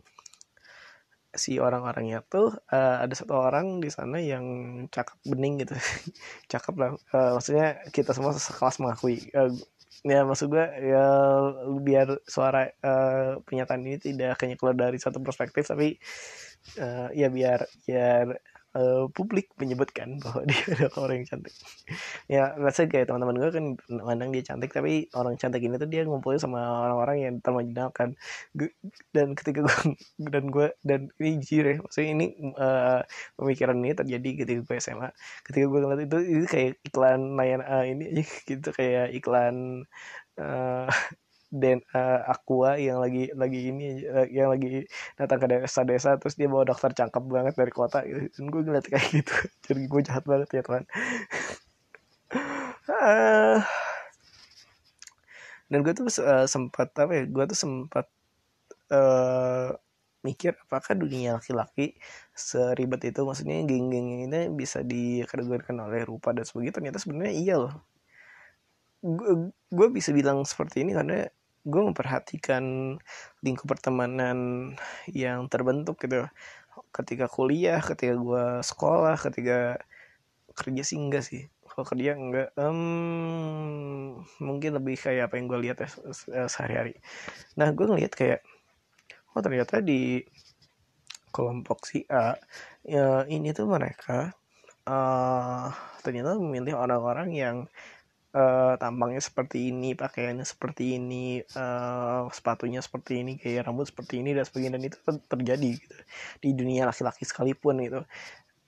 si 1.34 1.56
orang-orangnya 1.58 2.20
tuh 2.28 2.54
uh, 2.70 2.96
ada 3.02 3.14
satu 3.16 3.34
orang 3.34 3.80
di 3.80 3.90
sana 3.90 4.22
yang 4.22 4.44
cakep 4.94 5.18
bening 5.26 5.64
gitu. 5.64 5.74
Cakep 6.52 6.74
lah. 6.78 6.90
Uh, 7.10 7.34
maksudnya 7.34 7.82
kita 7.90 8.14
semua 8.14 8.36
sekelas 8.36 8.78
mengakui 8.78 9.26
uh, 9.34 9.50
ya 10.02 10.26
maksud 10.26 10.50
gue 10.50 10.66
ya 10.82 11.06
biar 11.78 12.08
suara 12.26 12.66
uh, 12.82 13.38
pernyataan 13.46 13.86
ini 13.86 13.98
tidak 14.02 14.34
hanya 14.42 14.58
keluar 14.58 14.74
dari 14.74 14.98
satu 14.98 15.22
perspektif 15.22 15.62
tapi 15.70 15.94
uh, 16.82 17.06
ya 17.14 17.30
biar 17.30 17.62
biar 17.86 18.34
uh, 18.76 19.08
publik 19.12 19.52
menyebutkan 19.60 20.16
bahwa 20.22 20.44
dia 20.48 20.62
adalah 20.72 20.94
orang 21.00 21.16
yang 21.22 21.28
cantik. 21.28 21.54
Ya 22.28 22.52
rasa 22.56 22.88
kayak 22.88 23.08
teman-teman 23.08 23.36
gue 23.40 23.50
kan 23.52 23.64
mandang 24.02 24.30
dia 24.32 24.44
cantik 24.44 24.72
tapi 24.72 25.08
orang 25.16 25.36
cantik 25.36 25.62
ini 25.64 25.76
tuh 25.76 25.88
dia 25.88 26.04
ngumpulin 26.04 26.40
sama 26.40 26.60
orang-orang 26.60 27.16
yang 27.24 27.34
termarginalkan. 27.44 28.16
Dan 29.12 29.36
ketika 29.36 29.64
gue 29.64 29.76
dan 30.32 30.44
gue 30.48 30.66
dan 30.84 31.00
ini 31.20 31.40
jujur 31.44 31.64
ya 31.64 31.76
maksudnya 31.80 32.10
ini 32.12 32.26
uh, 32.56 33.00
pemikiran 33.36 33.76
ini 33.80 33.92
terjadi 33.96 34.30
ketika 34.44 34.60
gue 34.64 34.76
SMA 34.80 35.08
ketika 35.46 35.64
gue 35.68 35.78
ngeliat 35.80 36.02
itu 36.08 36.18
itu 36.20 36.46
kayak 36.48 36.70
iklan 36.86 37.20
layan 37.36 37.60
uh, 37.64 37.84
ini 37.84 38.24
gitu 38.48 38.68
kayak 38.72 39.12
iklan 39.16 39.86
uh, 40.38 40.88
dan 41.52 41.84
uh, 41.92 42.24
Aqua 42.24 42.80
yang 42.80 43.04
lagi 43.04 43.28
lagi 43.36 43.68
ini 43.68 44.00
uh, 44.08 44.24
yang 44.32 44.48
lagi 44.48 44.88
datang 45.20 45.38
ke 45.38 45.46
desa-desa 45.52 46.16
terus 46.16 46.40
dia 46.40 46.48
bawa 46.48 46.64
dokter 46.64 46.96
cakep 46.96 47.22
banget 47.28 47.54
dari 47.54 47.72
kota. 47.72 48.00
Gitu 48.08 48.32
dan 48.32 48.44
gue 48.48 48.60
ngeliat 48.64 48.86
kayak 48.88 49.06
gitu. 49.12 49.34
Jadi 49.68 49.80
gue 49.84 50.00
jahat 50.00 50.24
banget 50.24 50.48
ya 50.56 50.62
teman 50.64 50.84
uh, 52.88 53.58
dan 55.68 55.78
gue 55.80 55.92
tuh 55.96 56.08
uh, 56.20 56.44
sempat 56.48 56.92
apa 57.00 57.12
ya 57.12 57.22
gue 57.28 57.44
tuh 57.48 57.58
sempat 57.58 58.06
uh, 58.92 59.72
mikir 60.22 60.54
apakah 60.68 60.94
dunia 60.94 61.34
laki-laki 61.40 61.98
seribet 62.30 63.02
itu. 63.10 63.20
Maksudnya 63.26 63.64
geng-geng 63.66 64.28
ini 64.28 64.40
bisa 64.54 64.84
dikategorikan 64.86 65.82
oleh 65.82 66.06
rupa 66.06 66.30
dan 66.30 66.46
sebagainya. 66.46 66.74
Ternyata 66.78 66.98
sebenarnya 67.02 67.34
iya 67.34 67.54
loh. 67.58 67.74
Gue 69.72 69.88
bisa 69.90 70.14
bilang 70.14 70.46
seperti 70.46 70.86
ini 70.86 70.94
karena 70.94 71.26
gue 71.62 71.82
memperhatikan 71.82 72.96
lingkup 73.42 73.66
pertemanan 73.70 74.72
yang 75.10 75.46
terbentuk 75.46 75.98
gitu. 76.02 76.26
Ketika 76.90 77.28
kuliah 77.30 77.80
ketika 77.80 78.14
gue 78.18 78.44
sekolah 78.64 79.16
ketika 79.20 79.78
kerja 80.52 80.82
sih 80.82 80.98
enggak 80.98 81.24
sih. 81.24 81.46
Kalau 81.72 81.88
kerja 81.88 82.12
enggak 82.12 82.48
um, 82.60 84.20
mungkin 84.44 84.76
lebih 84.76 85.00
kayak 85.00 85.32
apa 85.32 85.40
yang 85.40 85.46
gue 85.48 85.60
lihat 85.70 85.78
ya 85.84 85.88
sehari-hari. 86.50 86.98
Nah 87.56 87.72
gue 87.72 87.86
ngeliat 87.88 88.12
kayak 88.12 88.40
oh 89.32 89.40
ternyata 89.40 89.80
di 89.80 90.20
kelompok 91.32 91.88
si 91.88 92.04
A 92.12 92.36
ya, 92.84 93.24
ini 93.24 93.56
tuh 93.56 93.64
mereka 93.64 94.36
uh, 94.84 95.72
ternyata 96.04 96.36
memilih 96.36 96.76
orang-orang 96.76 97.32
yang 97.32 97.56
uh, 98.34 98.74
tampangnya 98.80 99.22
seperti 99.22 99.70
ini, 99.72 99.94
pakaiannya 99.96 100.44
seperti 100.44 100.96
ini, 100.98 101.40
uh, 101.56 102.28
sepatunya 102.32 102.80
seperti 102.84 103.12
ini, 103.24 103.32
kayak 103.40 103.68
rambut 103.68 103.88
seperti 103.88 104.20
ini 104.20 104.36
dan 104.36 104.44
sebagainya 104.48 104.74
dan 104.76 104.84
itu 104.88 104.98
terjadi 105.28 105.68
gitu 105.78 105.96
di 106.42 106.50
dunia 106.56 106.88
laki-laki 106.88 107.24
sekalipun 107.28 107.74
gitu. 107.84 108.00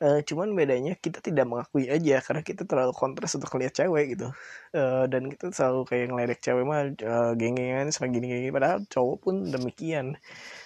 Uh, 0.02 0.20
cuman 0.26 0.50
bedanya 0.58 0.98
kita 0.98 1.22
tidak 1.22 1.46
mengakui 1.46 1.86
aja 1.86 2.18
karena 2.18 2.42
kita 2.42 2.66
terlalu 2.66 2.90
kontras 2.90 3.38
untuk 3.38 3.54
lihat 3.62 3.78
cewek 3.78 4.18
gitu. 4.18 4.28
Uh, 4.74 5.06
dan 5.06 5.30
kita 5.30 5.54
selalu 5.54 5.86
kayak 5.86 6.10
ngeledek 6.10 6.40
cewek 6.42 6.64
mah 6.66 6.90
uh, 7.06 7.32
geng-gengan 7.38 7.94
sama 7.94 8.10
gini-gini. 8.10 8.50
Padahal 8.50 8.82
cowok 8.90 9.16
pun 9.22 9.34
demikian. 9.46 10.18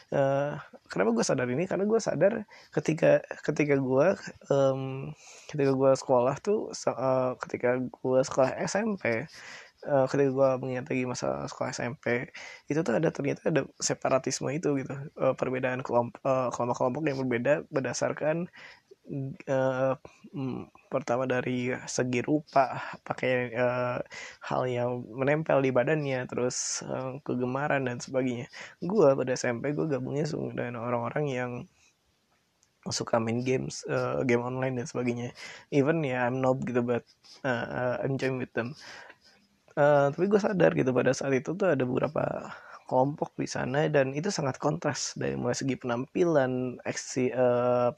Uh, 0.08 0.56
kenapa 0.88 1.12
gue 1.12 1.24
sadar 1.24 1.44
ini? 1.52 1.68
Karena 1.68 1.84
gue 1.84 2.00
sadar 2.00 2.48
ketika 2.72 3.20
ketika 3.44 3.76
gue 3.76 4.06
um, 4.48 5.12
ketika 5.52 5.72
gue 5.76 5.92
sekolah 5.92 6.34
tuh 6.40 6.72
uh, 6.72 7.36
ketika 7.36 7.76
gue 7.76 8.20
sekolah 8.24 8.56
SMP 8.64 9.28
uh, 9.86 10.06
ketika 10.10 10.30
gue 10.32 10.48
mengingat 10.64 10.86
lagi 10.90 11.04
masa 11.06 11.46
sekolah 11.46 11.70
SMP 11.70 12.32
itu 12.66 12.80
tuh 12.82 12.94
ada 12.96 13.12
ternyata 13.14 13.52
ada 13.52 13.62
separatisme 13.78 14.48
itu 14.50 14.74
gitu. 14.80 14.94
Uh, 15.14 15.36
perbedaan 15.36 15.84
kelompok 15.84 16.18
uh, 16.26 16.50
kelompok-kelompok 16.50 17.02
yang 17.06 17.18
berbeda 17.22 17.54
berdasarkan 17.70 18.50
uh, 19.48 19.94
pertama 20.88 21.24
dari 21.28 21.72
segi 21.84 22.20
rupa 22.24 22.80
pakai 23.04 23.52
uh, 23.56 23.98
hal 24.44 24.62
yang 24.68 25.04
menempel 25.08 25.60
di 25.64 25.70
badannya 25.72 26.24
terus 26.28 26.84
uh, 26.84 27.20
kegemaran 27.24 27.84
dan 27.88 27.98
sebagainya. 28.00 28.48
Gue 28.80 29.12
pada 29.16 29.32
SMP 29.34 29.72
gue 29.72 29.88
gabungnya 29.88 30.28
dengan 30.28 30.80
orang-orang 30.84 31.26
yang 31.28 31.52
suka 32.88 33.20
main 33.20 33.44
games 33.44 33.84
uh, 33.90 34.24
game 34.24 34.40
online 34.40 34.80
dan 34.80 34.86
sebagainya. 34.88 35.36
Even 35.68 36.00
ya 36.04 36.08
yeah, 36.12 36.20
I'm 36.28 36.40
noob 36.40 36.64
gitu 36.64 36.80
but 36.80 37.04
uh, 37.44 37.66
uh, 37.68 37.96
enjoy 38.04 38.32
with 38.36 38.52
them. 38.56 38.72
Uh, 39.78 40.10
tapi 40.10 40.26
gue 40.26 40.40
sadar 40.42 40.74
gitu 40.74 40.90
pada 40.90 41.14
saat 41.14 41.30
itu 41.38 41.54
tuh 41.54 41.70
ada 41.70 41.84
beberapa 41.86 42.50
kelompok 42.88 43.36
di 43.36 43.44
sana 43.44 43.84
dan 43.92 44.16
itu 44.16 44.32
sangat 44.32 44.56
kontras 44.56 45.12
dari 45.20 45.36
mulai 45.36 45.52
segi 45.52 45.76
penampilan, 45.76 46.80
eksi 46.88 47.28
uh, 47.36 47.92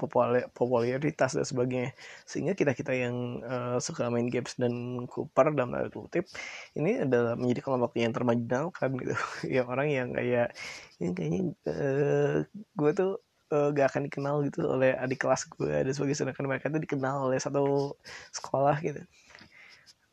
popularitas 0.51 1.39
dan 1.39 1.47
sebagainya. 1.47 1.95
Sehingga 2.27 2.59
kita 2.59 2.75
kita 2.75 2.93
yang 2.93 3.41
uh, 3.47 3.79
suka 3.79 4.11
main 4.11 4.27
games 4.27 4.59
dan 4.59 5.07
kupar 5.07 5.55
dalam 5.55 5.71
tanda 5.71 5.89
kutip 5.95 6.27
ini 6.75 7.07
adalah 7.07 7.39
menjadi 7.39 7.61
kelompok 7.63 7.95
yang 7.97 8.11
termarginalkan 8.11 8.91
gitu. 8.99 9.15
yang 9.63 9.67
orang 9.71 9.89
yang 9.89 10.09
kayak 10.11 10.53
ini 10.99 11.11
kayaknya 11.15 11.41
uh, 11.71 12.37
gue 12.51 12.91
tuh 12.93 13.13
uh, 13.55 13.69
gak 13.75 13.95
akan 13.95 14.03
dikenal 14.11 14.43
gitu 14.47 14.67
oleh 14.67 14.95
adik 14.99 15.23
kelas 15.23 15.47
gue 15.47 15.71
dan 15.71 15.93
sebagainya 15.93 16.19
sedangkan 16.27 16.47
mereka 16.51 16.67
tuh 16.71 16.83
dikenal 16.83 17.31
oleh 17.31 17.39
satu 17.39 17.95
sekolah 18.35 18.79
gitu 18.83 19.03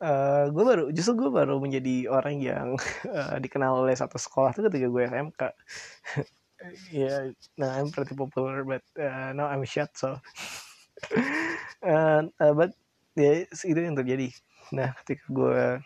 uh, 0.02 0.44
gue 0.50 0.64
baru 0.64 0.84
justru 0.94 1.26
gue 1.26 1.30
baru 1.30 1.58
menjadi 1.58 2.10
orang 2.10 2.36
yang 2.38 2.68
uh, 3.10 3.36
dikenal 3.38 3.82
oleh 3.82 3.94
satu 3.94 4.18
sekolah 4.18 4.54
tuh 4.54 4.66
ketika 4.70 4.86
gue 4.90 5.02
SMK 5.06 5.42
ya 6.90 7.06
yeah, 7.06 7.20
nah 7.54 7.78
I'm 7.78 7.94
pretty 7.94 8.18
popular 8.18 8.66
but 8.66 8.82
uh, 8.98 9.30
now 9.34 9.46
I'm 9.46 9.62
shut 9.62 9.94
so. 9.94 10.18
Uh, 11.78 12.26
uh, 12.42 12.52
but 12.58 12.74
ya 13.14 13.46
yeah, 13.46 13.66
itu 13.70 13.78
yang 13.78 13.94
terjadi. 13.94 14.34
Nah 14.74 14.90
ketika 15.02 15.22
gue 15.30 15.78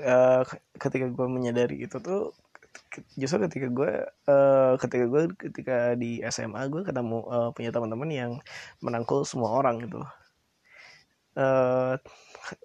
uh, 0.00 0.42
ketika 0.80 1.06
gue 1.12 1.26
menyadari 1.28 1.84
itu 1.84 2.00
tuh 2.00 2.32
justru 3.20 3.44
ketika 3.46 3.68
gue 3.68 3.92
uh, 4.32 4.74
ketika 4.80 5.04
gue 5.04 5.22
ketika 5.36 5.76
di 6.00 6.24
SMA 6.32 6.72
gue 6.72 6.82
ketemu 6.88 7.20
uh, 7.28 7.50
punya 7.52 7.70
teman-teman 7.70 8.10
yang 8.10 8.32
menangkul 8.80 9.28
semua 9.28 9.52
orang 9.52 9.84
gitu. 9.84 10.00
Uh, 11.36 12.00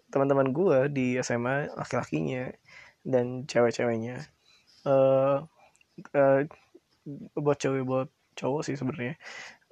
teman-teman 0.10 0.51
gue 0.51 0.80
di 0.92 1.08
SMA 1.22 1.74
laki-lakinya 1.75 2.51
dan 3.06 3.46
cewek-ceweknya. 3.46 4.25
Uh, 4.86 5.46
uh, 6.13 6.42
buat 7.38 7.58
cewek 7.62 7.86
buat 7.86 8.10
cowok 8.36 8.62
sih 8.65 8.75
sebenarnya. 8.75 9.15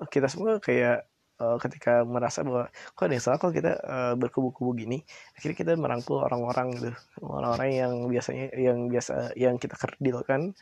Kita 0.10 0.29
semua 0.29 0.58
kayak 0.62 1.10
uh, 1.41 1.58
ketika 1.60 2.05
merasa 2.05 2.46
bahwa 2.46 2.70
kok 2.93 3.03
ada 3.05 3.13
yang 3.15 3.24
salah 3.24 3.39
kok 3.41 3.53
kita 3.53 3.72
uh, 3.84 4.13
berkubu-kubu 4.15 4.72
gini 4.77 5.01
akhirnya 5.36 5.58
kita 5.58 5.72
merangkul 5.75 6.22
orang-orang 6.22 6.77
gitu. 6.77 6.91
Orang-orang 7.24 7.70
yang 7.74 7.93
biasanya 8.08 8.53
yang 8.55 8.88
biasa 8.88 9.34
yang 9.36 9.55
kita 9.58 9.75
kerdilkan 9.75 10.53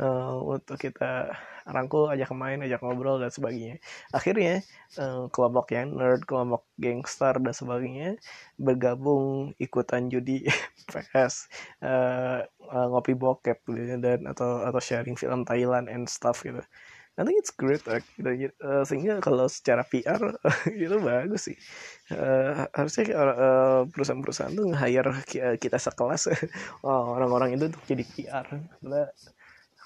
uh, 0.00 0.36
untuk 0.44 0.76
kita 0.78 1.32
rangkul 1.68 2.08
ajak 2.08 2.32
main 2.32 2.64
ajak 2.64 2.80
ngobrol 2.80 3.20
dan 3.20 3.28
sebagainya 3.28 3.76
akhirnya 4.16 4.64
uh, 4.96 5.28
kelompok 5.28 5.70
yang 5.76 5.92
nerd 5.94 6.24
kelompok 6.24 6.64
gangster 6.80 7.36
dan 7.36 7.54
sebagainya 7.54 8.16
bergabung 8.56 9.52
ikutan 9.60 10.08
judi 10.08 10.48
PS 10.90 11.52
uh, 11.84 12.40
uh, 12.72 12.86
ngopi 12.88 13.12
bokep 13.12 13.60
gitu 13.68 14.00
dan 14.00 14.24
atau 14.24 14.64
atau 14.64 14.80
sharing 14.80 15.14
film 15.14 15.44
Thailand 15.44 15.92
and 15.92 16.08
stuff 16.08 16.40
gitu 16.42 16.64
I 17.18 17.26
think 17.26 17.42
it's 17.42 17.50
great 17.50 17.82
gitu. 17.82 18.30
Uh, 18.62 18.86
sehingga 18.86 19.18
kalau 19.18 19.50
secara 19.50 19.82
PR 19.82 20.22
itu 20.86 20.96
bagus 21.02 21.50
sih. 21.50 21.58
Uh, 22.14 22.62
harusnya 22.70 23.04
uh, 23.18 23.82
perusahaan-perusahaan 23.90 24.54
tuh 24.54 24.70
nge-hire 24.70 25.58
kita 25.58 25.82
sekelas 25.82 26.30
orang-orang 26.86 27.58
itu 27.58 27.74
untuk 27.74 27.82
jadi 27.90 28.04
PR 28.06 28.46
karena 28.46 29.02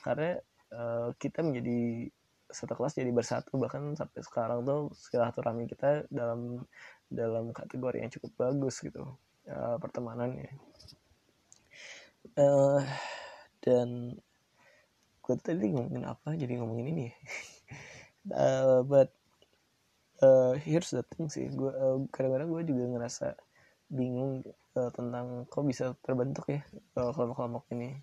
karena 0.05 0.31
uh, 0.73 1.09
kita 1.21 1.45
menjadi 1.45 2.09
satu 2.53 2.77
kelas 2.77 2.97
jadi 3.01 3.09
bersatu 3.13 3.57
bahkan 3.57 3.97
sampai 3.97 4.21
sekarang 4.21 4.69
tuh 4.69 4.93
silaturahmi 4.93 5.65
kita 5.73 6.05
dalam 6.13 6.61
dalam 7.09 7.53
kategori 7.53 7.97
yang 8.01 8.13
cukup 8.13 8.33
bagus 8.37 8.81
gitu 8.85 9.17
uh, 9.49 9.77
pertemanannya. 9.81 10.53
Uh, 12.39 12.81
dan 13.65 14.17
gue 15.23 15.37
tadi 15.39 15.71
ngomongin 15.71 16.07
apa 16.07 16.35
jadi 16.35 16.59
ngomongin 16.59 16.87
ini 16.95 17.09
uh, 18.35 18.83
but 18.91 19.15
uh, 20.23 20.55
here's 20.59 20.91
the 20.91 21.03
thing 21.15 21.31
sih 21.31 21.51
gue 21.51 21.71
uh, 21.71 21.99
kadang-kadang 22.11 22.51
gue 22.51 22.63
juga 22.75 22.85
ngerasa 22.91 23.27
bingung 23.91 24.43
uh, 24.79 24.91
tentang 24.95 25.47
kok 25.47 25.63
bisa 25.63 25.95
terbentuk 26.03 26.47
ya 26.51 26.63
kelompok-kelompok 26.95 27.71
ini 27.75 28.03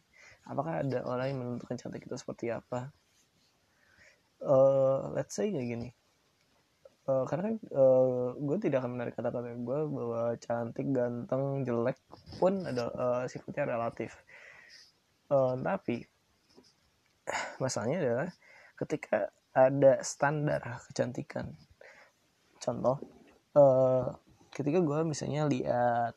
apakah 0.50 0.82
ada 0.82 1.06
orang 1.06 1.26
yang 1.30 1.40
menentukan 1.46 1.78
cantik 1.78 2.10
itu 2.10 2.18
seperti 2.18 2.50
apa? 2.50 2.90
Uh, 4.42 5.14
let's 5.14 5.38
say 5.38 5.54
kayak 5.54 5.70
gini. 5.70 5.90
Uh, 7.06 7.26
karena 7.26 7.54
kan 7.54 7.56
uh, 7.74 8.34
gue 8.38 8.58
tidak 8.62 8.86
akan 8.86 8.92
menarik 8.98 9.14
kata-kata 9.18 9.54
gue 9.58 9.80
bahwa 9.90 10.38
cantik 10.42 10.88
ganteng 10.94 11.66
jelek 11.66 11.98
pun 12.42 12.66
ada 12.66 12.90
uh, 12.94 13.24
sifatnya 13.30 13.78
relatif. 13.78 14.18
Uh, 15.30 15.54
tapi 15.62 16.06
masalahnya 17.62 17.98
adalah 18.02 18.30
ketika 18.78 19.30
ada 19.54 20.02
standar 20.02 20.62
kecantikan. 20.90 21.54
Contoh 22.58 22.98
uh, 23.58 24.14
ketika 24.54 24.82
gue 24.82 25.00
misalnya 25.06 25.46
lihat 25.50 26.14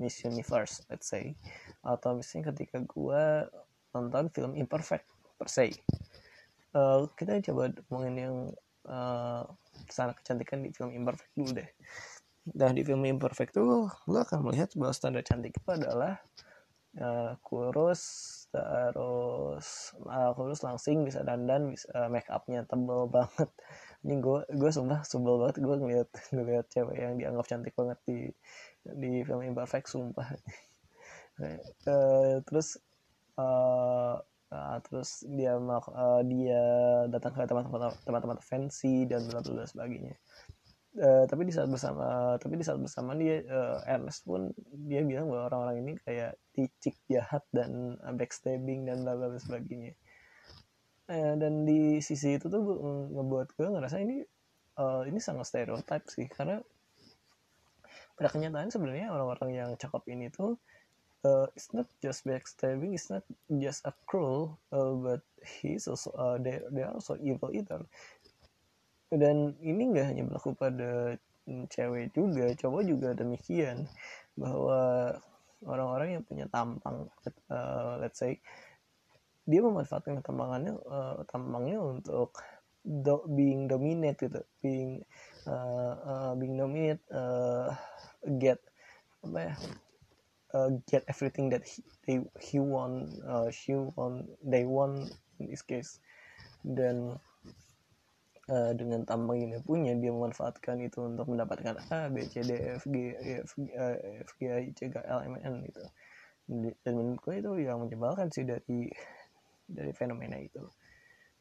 Miss 0.00 0.22
Universe 0.22 0.82
let's 0.90 1.10
say. 1.10 1.34
Atau 1.84 2.18
misalnya 2.18 2.52
ketika 2.54 2.82
gue 2.82 3.22
nonton 3.94 4.30
film 4.34 4.52
Imperfect 4.58 5.06
per 5.38 5.48
se. 5.50 5.70
Uh, 6.74 7.06
kita 7.14 7.38
coba 7.52 7.70
ngomongin 7.86 8.16
yang 8.18 8.36
uh, 8.90 9.46
standar 9.86 10.18
kecantikan 10.18 10.66
di 10.66 10.74
film 10.74 10.90
Imperfect 10.90 11.32
dulu 11.38 11.50
deh. 11.54 11.70
Dan 12.44 12.76
di 12.76 12.82
film 12.82 13.06
Imperfect 13.06 13.56
tuh 13.56 13.88
lo 13.88 14.18
akan 14.20 14.44
melihat 14.44 14.74
bahwa 14.76 14.92
standar 14.92 15.22
cantik 15.22 15.54
itu 15.56 15.70
adalah 15.70 16.18
uh, 16.98 17.38
kurus 17.40 18.02
terus 18.54 19.90
uh, 20.06 20.30
kurus 20.38 20.62
langsing 20.62 21.02
bisa 21.02 21.26
dandan 21.26 21.74
bisa 21.74 21.90
uh, 21.90 22.06
make 22.06 22.28
upnya 22.30 22.62
tebel 22.66 23.10
banget. 23.10 23.50
Ini 24.04 24.20
gue 24.20 24.40
gue 24.52 24.70
sumpah 24.70 25.02
sebel 25.02 25.40
banget 25.40 25.58
gue 25.58 25.74
ngeliat 25.74 26.08
ngeliat 26.36 26.66
cewek 26.70 26.98
yang 26.98 27.14
dianggap 27.18 27.46
cantik 27.50 27.74
banget 27.74 27.98
di 28.06 28.18
di 28.92 29.24
film 29.24 29.42
Imperfect 29.42 29.88
sumpah. 29.88 30.28
Uh, 31.34 32.38
terus 32.46 32.78
uh, 33.42 34.22
uh, 34.54 34.78
terus 34.86 35.26
dia 35.26 35.58
uh, 35.58 36.22
dia 36.22 36.62
datang 37.10 37.34
ke 37.34 37.42
tempat-tempat 37.42 38.06
tempat-tempat 38.06 38.38
fancy 38.38 39.02
dan 39.10 39.26
bla 39.26 39.42
bla 39.42 39.66
sebagainya. 39.66 40.14
Uh, 40.94 41.26
tapi 41.26 41.42
di 41.42 41.50
saat 41.50 41.66
bersama 41.66 42.38
tapi 42.38 42.54
di 42.54 42.62
saat 42.62 42.78
bersama 42.78 43.18
dia 43.18 43.42
uh, 43.50 43.82
Ernest 43.82 44.22
pun 44.22 44.54
dia 44.86 45.02
bilang 45.02 45.26
bahwa 45.26 45.50
orang-orang 45.50 45.76
ini 45.82 45.92
kayak 46.06 46.38
licik 46.54 46.94
jahat 47.10 47.42
dan 47.50 47.98
backstabbing 48.14 48.86
dan 48.86 49.02
bla 49.02 49.18
bla 49.18 49.34
sebagainya. 49.34 49.98
Uh, 51.10 51.34
dan 51.34 51.66
di 51.66 51.98
sisi 51.98 52.38
itu 52.38 52.46
tuh 52.46 52.62
gue, 52.62 52.76
ngebuat 53.10 53.58
gue 53.58 53.68
ngerasa 53.74 53.98
ini 54.06 54.22
uh, 54.78 55.02
ini 55.04 55.18
sangat 55.18 55.50
stereotip 55.50 56.06
sih. 56.06 56.30
Karena 56.30 56.62
pada 58.14 58.28
kenyataan 58.30 58.70
sebenarnya 58.70 59.10
orang-orang 59.10 59.50
yang 59.54 59.70
cakep 59.74 60.02
ini 60.10 60.30
tuh 60.30 60.54
uh, 61.26 61.48
it's 61.56 61.72
not 61.74 61.88
just 61.98 62.22
backstabbing 62.22 62.94
it's 62.94 63.10
not 63.10 63.24
just 63.48 63.82
a 63.88 63.92
cruel 64.06 64.60
uh, 64.70 64.94
but 64.94 65.24
he's 65.42 65.88
also 65.90 66.12
uh, 66.14 66.36
they 66.38 66.60
they 66.70 66.84
are 66.84 66.94
also 66.94 67.18
evil 67.18 67.50
either. 67.50 67.82
Dan 69.14 69.54
ini 69.62 69.94
nggak 69.94 70.06
hanya 70.10 70.22
berlaku 70.26 70.58
pada 70.58 71.14
cewek 71.46 72.10
juga 72.16 72.50
cowok 72.56 72.82
juga 72.88 73.08
demikian 73.12 73.84
bahwa 74.34 75.12
orang-orang 75.64 76.18
yang 76.18 76.24
punya 76.24 76.46
tampang 76.48 77.08
uh, 77.52 78.00
let's 78.00 78.18
say 78.20 78.40
dia 79.44 79.60
memanfaatkan 79.60 80.24
tampangannya 80.24 80.72
uh, 80.88 81.20
tampangnya 81.28 81.78
untuk 81.84 82.32
do, 82.84 83.24
being 83.32 83.66
dominate 83.66 84.20
gitu. 84.20 84.44
Being 84.60 85.02
uh, 85.48 85.94
uh, 86.04 86.32
being 86.36 86.60
dominate 86.60 87.02
uh, 87.10 87.72
get 88.38 88.60
apa 89.24 89.38
ya? 89.50 89.54
Uh, 90.54 90.70
get 90.86 91.02
everything 91.10 91.50
that 91.50 91.66
he, 91.66 91.82
they 92.06 92.22
he 92.38 92.62
want 92.62 93.10
uh, 93.26 93.50
she 93.50 93.74
want 93.74 94.30
they 94.44 94.62
want 94.62 95.10
in 95.40 95.50
this 95.50 95.64
case. 95.64 95.98
Dan 96.62 97.18
uh, 98.48 98.72
dengan 98.76 99.02
tampang 99.08 99.40
dia 99.40 99.60
punya 99.64 99.96
dia 99.96 100.12
memanfaatkan 100.12 100.80
itu 100.84 101.02
untuk 101.04 101.26
mendapatkan 101.26 101.80
A 101.90 102.12
B 102.12 102.22
C 102.28 102.44
D 102.44 102.54
E 102.54 102.68
F 102.76 102.84
G 102.86 102.96
E 103.16 103.32
F 103.42 103.52
G, 103.56 103.66
uh, 103.74 103.96
F 104.22 104.30
G 104.38 104.40
I 104.52 104.70
C 104.76 104.92
K 104.92 105.00
L 105.00 105.20
M 105.24 105.34
N 105.40 105.54
gitu. 105.66 105.82
Dan 106.84 106.92
menurutku 106.92 107.32
itu 107.32 107.50
yang 107.64 107.80
menyebalkan 107.80 108.28
sih 108.28 108.44
dari 108.44 108.92
dari 109.64 109.92
fenomena 109.96 110.36
itu. 110.36 110.60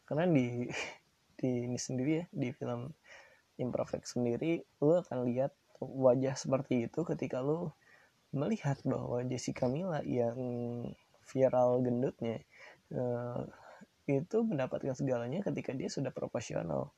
Karena 0.07 0.25
di 0.31 0.63
di 1.43 1.67
ini 1.67 1.75
sendiri 1.75 2.23
ya 2.23 2.25
di 2.31 2.55
film 2.55 2.95
Imperfect 3.59 4.07
sendiri 4.07 4.63
lo 4.79 5.03
akan 5.03 5.27
lihat 5.27 5.51
wajah 5.83 6.39
seperti 6.39 6.87
itu 6.87 7.03
ketika 7.03 7.43
lo 7.43 7.75
melihat 8.31 8.79
bahwa 8.87 9.21
Jessica 9.27 9.67
Mila 9.67 9.99
yang 10.07 10.39
viral 11.27 11.83
gendutnya 11.83 12.41
uh, 12.95 13.43
itu 14.07 14.37
mendapatkan 14.43 14.95
segalanya 14.95 15.43
ketika 15.43 15.71
dia 15.71 15.87
sudah 15.87 16.11
proporsional 16.11 16.91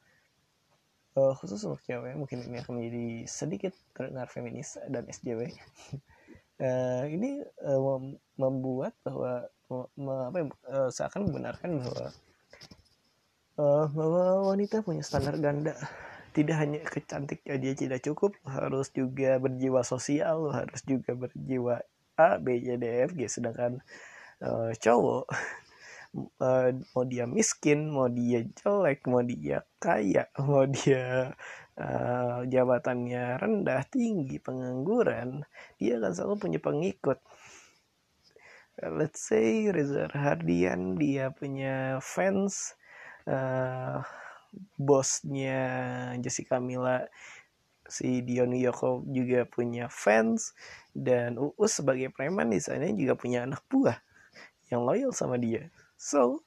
uh, 1.18 1.34
khusus 1.38 1.62
untuk 1.66 1.82
cewek 1.86 2.14
mungkin 2.18 2.46
ini 2.46 2.58
akan 2.62 2.74
menjadi 2.82 3.08
sedikit 3.30 3.74
terdengar 3.94 4.32
feminis 4.32 4.78
dan 4.90 5.06
SJW 5.06 5.46
uh, 5.46 5.54
eh, 6.66 7.04
ini 7.12 7.44
uh, 7.62 8.00
membuat 8.40 8.96
bahwa 9.06 9.46
apa 10.30 10.38
ya, 10.38 10.46
uh, 10.70 10.90
seakan 10.94 11.30
membenarkan 11.30 11.82
bahwa 11.82 12.14
uh, 13.60 13.88
bahwa 13.92 14.56
wanita 14.56 14.84
punya 14.86 15.04
standar 15.04 15.36
ganda. 15.40 15.76
Tidak 16.36 16.52
hanya 16.52 16.84
kecantik 16.84 17.48
dia 17.48 17.72
tidak 17.72 18.04
cukup 18.04 18.36
harus 18.44 18.92
juga 18.92 19.40
berjiwa 19.40 19.88
sosial 19.88 20.52
harus 20.52 20.84
juga 20.84 21.16
berjiwa 21.16 21.80
A 22.20 22.36
B 22.44 22.60
C 22.60 22.76
D 22.76 23.08
F 23.08 23.16
G. 23.16 23.32
Sedangkan 23.32 23.80
uh, 24.44 24.76
cowok 24.76 25.32
uh, 26.44 26.76
mau 26.92 27.04
dia 27.08 27.24
miskin 27.24 27.88
mau 27.88 28.12
dia 28.12 28.44
jelek 28.52 29.08
mau 29.08 29.24
dia 29.24 29.64
kaya 29.80 30.28
mau 30.36 30.68
dia 30.68 31.32
uh, 31.80 32.44
jabatannya 32.44 33.40
rendah 33.40 33.88
tinggi 33.88 34.36
pengangguran 34.36 35.48
dia 35.80 36.04
akan 36.04 36.12
selalu 36.12 36.36
punya 36.36 36.60
pengikut. 36.60 37.24
Let's 38.76 39.24
say 39.24 39.72
Reza 39.72 40.12
Hardian 40.12 41.00
dia 41.00 41.32
punya 41.32 42.04
fans 42.04 42.76
uh, 43.28 44.00
bosnya 44.80 45.62
Jessica 46.22 46.58
Mila 46.58 47.06
si 47.86 48.26
Dion 48.26 48.56
Yoko 48.56 49.06
juga 49.06 49.46
punya 49.46 49.92
fans 49.92 50.58
dan 50.96 51.38
Uus 51.38 51.78
sebagai 51.78 52.10
preman 52.10 52.50
di 52.50 52.58
sana 52.58 52.90
juga 52.90 53.14
punya 53.14 53.46
anak 53.46 53.62
buah 53.70 54.02
yang 54.74 54.82
loyal 54.82 55.14
sama 55.14 55.38
dia 55.38 55.70
So, 55.96 56.44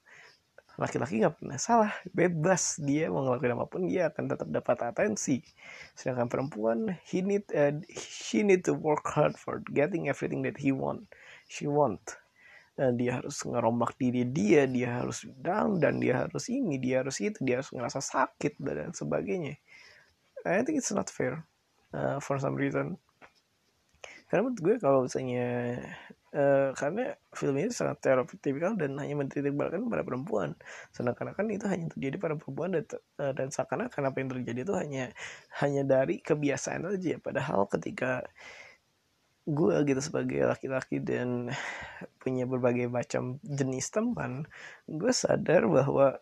laki-laki 0.79 1.19
nggak 1.19 1.43
pernah 1.43 1.59
salah, 1.59 1.93
bebas 2.15 2.79
dia 2.79 3.11
mau 3.11 3.27
ngelakuin 3.27 3.59
apa 3.59 3.67
pun 3.67 3.91
dia 3.91 4.13
akan 4.13 4.25
tetap 4.31 4.49
dapat 4.53 4.77
atensi. 4.93 5.43
Sedangkan 5.97 6.31
perempuan, 6.31 6.95
he 7.09 7.25
need, 7.25 7.49
uh, 7.57 7.75
she 7.99 8.47
need 8.47 8.63
to 8.63 8.77
work 8.77 9.09
hard 9.11 9.35
for 9.35 9.65
getting 9.75 10.07
everything 10.07 10.45
that 10.47 10.55
he 10.61 10.71
want, 10.71 11.09
she 11.51 11.67
want. 11.67 11.99
Dan 12.79 12.95
dia 12.95 13.19
harus 13.19 13.43
ngerombak 13.43 13.99
diri 13.99 14.23
dia, 14.23 14.71
dia 14.71 15.03
harus 15.03 15.27
down 15.43 15.83
dan 15.83 15.99
dia 15.99 16.23
harus 16.23 16.47
ini, 16.47 16.79
dia 16.79 17.03
harus 17.03 17.19
itu, 17.19 17.43
dia 17.43 17.59
harus 17.59 17.75
ngerasa 17.75 17.99
sakit 17.99 18.55
dan 18.63 18.95
sebagainya. 18.95 19.59
I 20.47 20.63
think 20.63 20.79
it's 20.79 20.95
not 20.95 21.11
fair 21.11 21.43
uh, 21.91 22.23
for 22.23 22.39
some 22.39 22.55
reason. 22.55 22.95
Karena 24.31 24.47
menurut 24.47 24.61
gue 24.63 24.75
kalau 24.79 25.05
misalnya 25.05 25.83
Uh, 26.29 26.77
karena 26.77 27.17
film 27.33 27.57
ini 27.57 27.73
sangat 27.73 28.05
stereotipikal 28.05 28.77
dan 28.77 29.01
hanya 29.01 29.17
mentitik 29.17 29.49
balikan 29.57 29.89
pada 29.89 30.05
perempuan 30.05 30.53
sedangkan 30.93 31.33
kan 31.33 31.49
itu 31.49 31.65
hanya 31.65 31.89
terjadi 31.89 32.21
pada 32.21 32.37
perempuan 32.37 32.77
dan, 32.77 32.85
uh, 33.17 33.33
dan 33.33 33.49
seakan-akan 33.49 34.13
apa 34.13 34.17
yang 34.21 34.29
terjadi 34.37 34.61
itu 34.69 34.75
hanya 34.77 35.05
hanya 35.65 35.89
dari 35.89 36.21
kebiasaan 36.21 36.85
aja 36.85 37.17
padahal 37.17 37.65
ketika 37.73 38.29
gue 39.49 39.77
gitu 39.89 40.01
sebagai 40.05 40.45
laki-laki 40.45 41.01
dan 41.01 41.49
punya 42.21 42.45
berbagai 42.45 42.93
macam 42.93 43.41
jenis 43.41 43.89
teman 43.89 44.45
gue 44.85 45.13
sadar 45.13 45.65
bahwa 45.65 46.21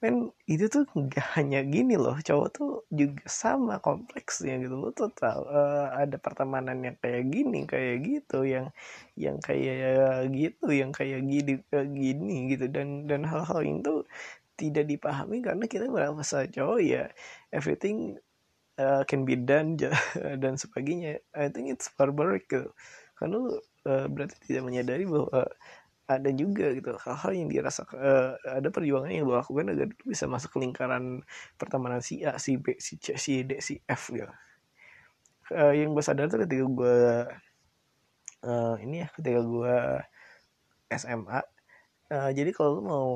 men 0.00 0.32
itu 0.48 0.64
tuh 0.72 0.88
nggak 0.96 1.36
hanya 1.36 1.60
gini 1.60 1.92
loh 2.00 2.16
cowok 2.16 2.48
tuh 2.56 2.70
juga 2.88 3.20
sama 3.28 3.84
kompleksnya 3.84 4.56
gitu 4.56 4.72
lo 4.80 4.88
tuh 4.96 5.12
tahu 5.12 5.44
uh, 5.44 5.92
ada 5.92 6.16
pertemanan 6.16 6.80
yang 6.80 6.96
kayak 6.96 7.28
gini 7.28 7.68
kayak 7.68 7.96
gitu 8.08 8.48
yang 8.48 8.72
yang 9.12 9.36
kayak 9.44 10.32
gitu 10.32 10.72
yang 10.72 10.88
kayak 10.96 11.20
gini 11.28 11.60
uh, 11.76 11.84
gini 11.84 12.36
gitu 12.56 12.64
dan 12.72 13.04
dan 13.04 13.28
hal-hal 13.28 13.60
itu 13.60 14.08
tidak 14.56 14.88
dipahami 14.88 15.44
karena 15.44 15.64
kita 15.68 15.84
merasa 15.92 16.48
cowok 16.48 16.80
ya 16.80 17.04
everything 17.52 18.16
uh, 18.80 19.02
can 19.04 19.28
be 19.28 19.36
done 19.36 19.76
dan 20.42 20.56
sebagainya 20.56 21.20
I 21.36 21.52
think 21.52 21.68
it's 21.68 21.92
barbaric 21.92 22.48
gitu 22.48 22.72
karena 23.20 23.36
lo 23.36 23.60
uh, 23.84 24.08
berarti 24.08 24.40
tidak 24.48 24.64
menyadari 24.64 25.04
bahwa 25.04 25.44
ada 26.10 26.30
juga 26.34 26.74
gitu 26.74 26.98
hal-hal 27.06 27.32
yang 27.36 27.48
dirasa 27.52 27.86
uh, 27.94 28.34
ada 28.42 28.68
perjuangan 28.72 29.12
yang 29.12 29.28
lo 29.28 29.38
lakukan 29.38 29.70
agar 29.70 29.92
bisa 30.02 30.26
masuk 30.26 30.58
lingkaran 30.58 31.22
pertemanan 31.54 32.02
si 32.02 32.26
A, 32.26 32.34
si 32.40 32.58
B, 32.58 32.74
si 32.82 32.98
C, 32.98 33.14
si 33.14 33.46
D, 33.46 33.62
si 33.62 33.78
F 33.86 34.10
gitu. 34.10 34.26
Uh, 35.54 35.74
yang 35.74 35.94
gue 35.94 36.02
sadar 36.02 36.26
tuh 36.26 36.42
ketika 36.46 36.66
gue 36.66 36.96
uh, 38.46 38.74
ini 38.82 39.06
ya 39.06 39.08
ketika 39.14 39.40
gue 39.42 39.76
SMA 40.94 41.40
uh, 42.10 42.30
jadi 42.34 42.50
kalau 42.54 42.78
lo 42.78 42.82
mau 42.82 43.10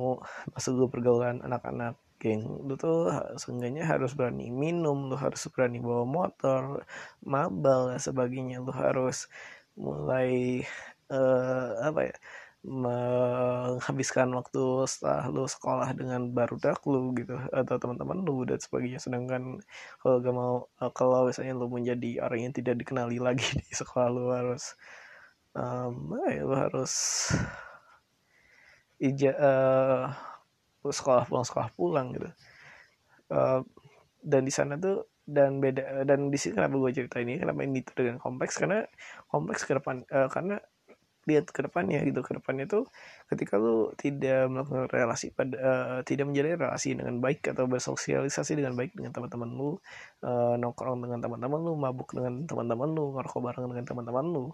masuk 0.54 0.86
ke 0.86 0.98
pergaulan 0.98 1.42
anak-anak 1.42 1.98
geng 2.24 2.64
lu 2.64 2.74
tuh 2.80 3.12
seenggaknya 3.36 3.84
harus 3.84 4.16
berani 4.16 4.48
minum 4.48 5.12
lu 5.12 5.16
harus 5.20 5.44
berani 5.52 5.76
bawa 5.84 6.08
motor 6.08 6.62
mabal 7.20 7.92
dan 7.92 8.00
sebagainya. 8.00 8.64
Lu 8.64 8.72
harus 8.72 9.28
mulai 9.76 10.64
uh, 11.12 11.84
apa 11.84 12.00
ya 12.08 12.16
menghabiskan 12.64 14.32
waktu 14.32 14.88
setelah 14.88 15.28
lu 15.28 15.44
sekolah 15.44 15.92
dengan 15.92 16.32
baru 16.32 16.56
dak 16.56 16.80
lu 16.88 17.12
gitu 17.12 17.36
atau 17.52 17.76
teman-teman 17.76 18.24
lu 18.24 18.48
dan 18.48 18.56
sebagainya. 18.56 18.96
Sedangkan 19.04 19.60
kalau 20.00 20.16
gak 20.24 20.32
mau 20.34 20.54
eh, 20.80 20.92
kalau 20.96 21.28
misalnya 21.28 21.52
lu 21.60 21.68
menjadi 21.68 22.24
orang 22.24 22.48
yang 22.48 22.54
tidak 22.56 22.80
dikenali 22.80 23.20
lagi 23.20 23.44
di 23.60 23.68
sekolah 23.68 24.08
lu 24.08 24.32
harus 24.32 24.80
um, 25.52 26.16
ya, 26.24 26.40
lu 26.40 26.56
harus 26.56 26.92
ija 28.96 29.32
uh, 29.36 30.08
sekolah 30.92 31.24
pulang 31.28 31.46
sekolah 31.46 31.68
pulang 31.72 32.06
gitu. 32.12 32.28
Uh, 33.32 33.60
dan 34.20 34.44
di 34.44 34.52
sana 34.52 34.76
tuh 34.76 35.08
dan 35.24 35.56
beda 35.56 36.04
dan 36.04 36.28
di 36.28 36.36
sini 36.36 36.60
kenapa 36.60 36.76
gue 36.76 36.92
cerita 36.92 37.16
ini 37.16 37.40
kenapa 37.40 37.64
ini 37.64 37.80
dengan 37.96 38.20
kompleks? 38.20 38.60
Karena 38.60 38.84
kompleks 39.28 39.64
ke 39.64 39.72
depan 39.76 40.04
uh, 40.12 40.28
karena 40.28 40.60
lihat 41.24 41.48
ke 41.48 41.64
depannya 41.64 42.04
gitu. 42.04 42.20
Ke 42.20 42.36
depannya 42.36 42.68
tuh 42.68 42.84
ketika 43.32 43.56
lu 43.56 43.92
tidak 43.96 44.48
melakukan 44.52 44.88
relasi 44.92 45.32
pada 45.32 45.56
uh, 45.56 46.00
tidak 46.04 46.28
menjalin 46.28 46.60
relasi 46.60 46.96
dengan 46.96 47.16
baik 47.20 47.52
atau 47.52 47.64
bersosialisasi 47.64 48.60
dengan 48.60 48.76
baik 48.76 48.92
dengan 48.92 49.12
teman-teman 49.16 49.48
lu 49.48 49.80
uh, 50.24 50.54
nongkrong 50.60 51.00
dengan 51.00 51.20
teman-teman 51.24 51.60
lu 51.60 51.72
mabuk 51.76 52.12
dengan 52.12 52.44
teman-teman 52.44 52.88
lu 52.92 53.16
ngerokok 53.16 53.40
bareng 53.40 53.66
dengan 53.72 53.86
teman-teman 53.88 54.24
lu 54.28 54.46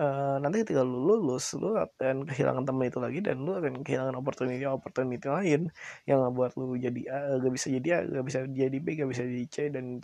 Uh, 0.00 0.40
nanti 0.40 0.64
ketika 0.64 0.80
lu 0.80 1.12
lulus 1.12 1.52
lu 1.60 1.76
akan 1.76 2.24
kehilangan 2.24 2.64
teman 2.64 2.88
itu 2.88 2.96
lagi 3.04 3.20
dan 3.20 3.44
lu 3.44 3.52
akan 3.52 3.84
kehilangan 3.84 4.16
opportunity 4.16 4.64
opportunity 4.64 5.28
lain 5.28 5.68
yang 6.08 6.24
buat 6.32 6.56
lu 6.56 6.72
jadi 6.80 7.04
A 7.12 7.36
gak 7.36 7.52
bisa 7.52 7.68
jadi 7.68 7.88
A 7.92 7.98
gak 8.08 8.24
bisa 8.24 8.38
jadi 8.48 8.76
B 8.80 8.96
gak 8.96 9.12
bisa 9.12 9.28
jadi 9.28 9.44
C 9.52 9.56
dan 9.68 10.00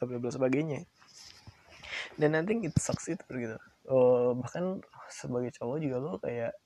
bla 0.00 0.16
bla 0.16 0.32
sebagainya. 0.32 0.88
Dan 2.16 2.32
nanti 2.32 2.64
it 2.64 2.80
sucks 2.80 3.12
itu 3.12 3.20
gitu. 3.28 3.60
Uh, 3.84 4.32
bahkan 4.40 4.80
sebagai 5.12 5.52
cowok 5.60 5.84
juga 5.84 5.96
lo 6.00 6.16
kayak 6.16 6.56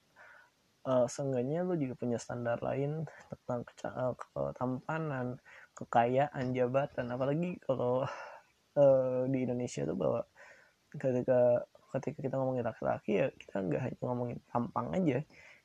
uh, 0.87 1.11
seenggaknya 1.11 1.67
lo 1.67 1.75
juga 1.75 1.99
punya 1.99 2.23
standar 2.23 2.63
lain 2.63 3.03
tentang 3.35 3.67
uh, 3.83 4.15
ketampanan 4.15 5.43
kekayaan 5.75 6.55
jabatan. 6.55 7.11
Apalagi 7.11 7.59
kalau 7.67 8.07
uh, 8.79 9.23
di 9.27 9.39
Indonesia 9.43 9.83
tuh 9.83 9.99
bahwa 9.99 10.23
ketika 10.95 11.67
ketika 11.91 12.19
kita 12.23 12.35
ngomongin 12.39 12.65
laki-laki 12.65 13.19
ya 13.21 13.27
kita 13.35 13.61
nggak 13.61 13.81
hanya 13.83 13.99
ngomongin 14.03 14.39
tampang 14.51 14.87
aja. 14.95 15.19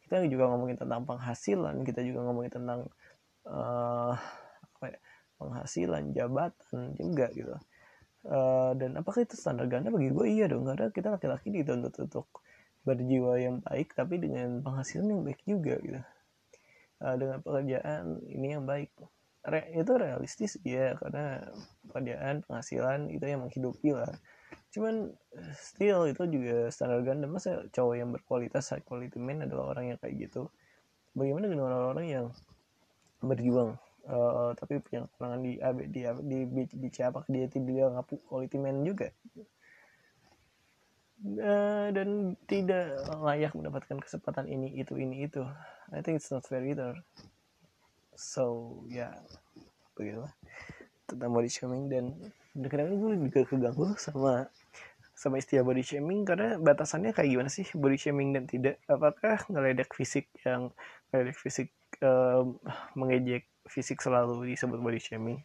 Kita 0.05 0.21
juga 0.29 0.45
ngomongin 0.53 0.77
tentang 0.77 1.01
penghasilan 1.05 1.81
kita 1.81 2.05
juga 2.05 2.19
ngomongin 2.29 2.51
tentang 2.53 2.79
uh, 3.49 4.13
apa 4.77 4.85
ya, 4.93 4.99
penghasilan 5.41 6.13
jabatan 6.13 6.93
juga 6.97 7.29
gitu. 7.33 7.53
Uh, 8.25 8.73
dan 8.77 8.97
apakah 8.97 9.21
itu 9.21 9.37
standar 9.37 9.69
ganda? 9.69 9.93
Bagi 9.93 10.09
gue 10.09 10.27
iya 10.29 10.49
dong 10.49 10.65
karena 10.65 10.89
kita 10.89 11.13
laki-laki 11.13 11.53
dituntut 11.53 11.93
untuk 12.01 12.41
berjiwa 12.85 13.41
yang 13.41 13.65
baik 13.65 13.97
tapi 13.97 14.21
dengan 14.21 14.61
penghasilan 14.61 15.09
yang 15.09 15.21
baik 15.25 15.41
juga 15.45 15.75
gitu. 15.81 16.01
Uh, 17.01 17.15
dengan 17.17 17.37
pekerjaan 17.41 18.21
ini 18.29 18.47
yang 18.57 18.65
baik. 18.65 18.93
Re 19.45 19.61
itu 19.77 19.93
realistis 19.93 20.57
ya 20.65 20.97
karena 20.97 21.45
pekerjaan 21.85 22.41
penghasilan 22.49 23.13
itu 23.13 23.25
yang 23.29 23.45
menghidupi 23.45 23.93
lah 23.93 24.09
cuman 24.75 25.15
still 25.55 26.03
itu 26.11 26.27
juga 26.27 26.67
standar 26.67 26.99
ganda. 27.07 27.31
Masa 27.31 27.63
cowok 27.71 27.95
yang 27.95 28.11
berkualitas 28.11 28.75
high 28.75 28.83
quality 28.83 29.15
man 29.15 29.47
adalah 29.47 29.71
orang 29.71 29.95
yang 29.95 29.97
kayak 30.03 30.27
gitu. 30.27 30.51
Bagaimana 31.15 31.47
dengan 31.47 31.71
orang-orang 31.71 32.05
yang 32.11 32.25
berjuang? 33.23 33.79
Uh, 34.05 34.53
tapi 34.53 34.77
punya 34.83 35.09
kekurangan 35.09 35.41
di 35.41 35.57
AB 35.57 35.77
di 35.89 36.05
di 36.29 36.37
di, 36.45 36.63
di 36.77 36.89
apakah 37.01 37.25
dia 37.25 37.49
tidak 37.49 37.89
ngapu 37.95 38.21
quality 38.27 38.57
man 38.59 38.83
juga? 38.83 39.09
Uh, 41.25 41.89
dan 41.95 42.37
tidak 42.45 43.01
layak 43.23 43.55
mendapatkan 43.55 43.97
kesempatan 43.97 44.45
ini 44.45 44.75
itu 44.75 44.93
ini 44.99 45.25
itu. 45.25 45.41
I 45.89 46.03
think 46.03 46.19
it's 46.19 46.29
not 46.29 46.43
fair 46.43 46.61
either. 46.61 46.99
So 48.13 48.83
ya 48.91 49.09
yeah, 49.09 49.13
begitulah 49.95 50.35
tentang 51.07 51.31
body 51.31 51.49
shaming 51.49 51.85
dan 51.87 52.13
kadang-kadang 52.55 52.97
gue 52.97 53.13
juga 53.29 53.41
keganggu 53.45 53.87
sama 53.99 54.49
sama 55.15 55.39
istilah 55.39 55.63
body 55.63 55.79
shaming 55.79 56.27
karena 56.27 56.59
batasannya 56.59 57.15
kayak 57.15 57.31
gimana 57.31 57.47
sih? 57.47 57.63
Body 57.71 57.95
shaming 57.95 58.35
dan 58.35 58.43
tidak 58.51 58.83
apakah 58.91 59.39
ngeledek 59.47 59.95
fisik 59.95 60.27
yang 60.43 60.75
ngeledek 61.09 61.39
fisik 61.39 61.71
uh, 62.03 62.43
mengejek 62.99 63.47
fisik 63.65 64.03
selalu 64.03 64.51
disebut 64.51 64.75
body 64.83 64.99
shaming? 64.99 65.39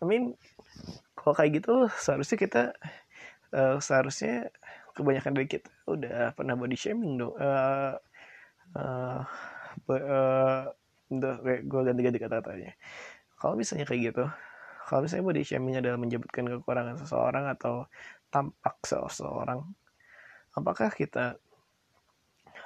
I 0.00 0.04
mean 0.06 0.38
kalau 1.18 1.34
kayak 1.34 1.60
gitu 1.60 1.90
seharusnya 1.98 2.38
kita 2.38 2.62
uh, 3.50 3.76
seharusnya 3.82 4.54
kebanyakan 4.94 5.34
dari 5.34 5.50
kita 5.50 5.70
udah 5.90 6.30
pernah 6.38 6.54
body 6.54 6.78
shaming 6.78 7.18
dong. 7.18 7.34
Uh, 7.34 7.98
uh, 8.78 9.26
uh, 9.90 10.70
gue 11.66 11.80
ganti-ganti 11.82 12.22
kata-katanya. 12.22 12.78
Kalau 13.34 13.58
misalnya 13.58 13.90
kayak 13.90 14.14
gitu 14.14 14.24
kalau 14.90 15.06
misalnya 15.06 15.30
body 15.30 15.42
shaming 15.46 15.78
adalah 15.78 16.02
menyebutkan 16.02 16.50
kekurangan 16.50 16.98
seseorang 16.98 17.46
atau 17.46 17.86
tampak 18.30 18.78
seseorang. 18.86 19.66
Apakah 20.54 20.90
kita 20.94 21.38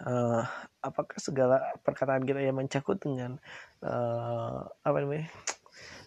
uh, 0.05 0.43
apakah 0.81 1.19
segala 1.21 1.61
perkataan 1.81 2.25
kita 2.25 2.41
yang 2.45 2.57
mencakut 2.57 3.01
dengan 3.01 3.41
uh, 3.85 4.65
apa 4.85 4.97
namanya 5.01 5.29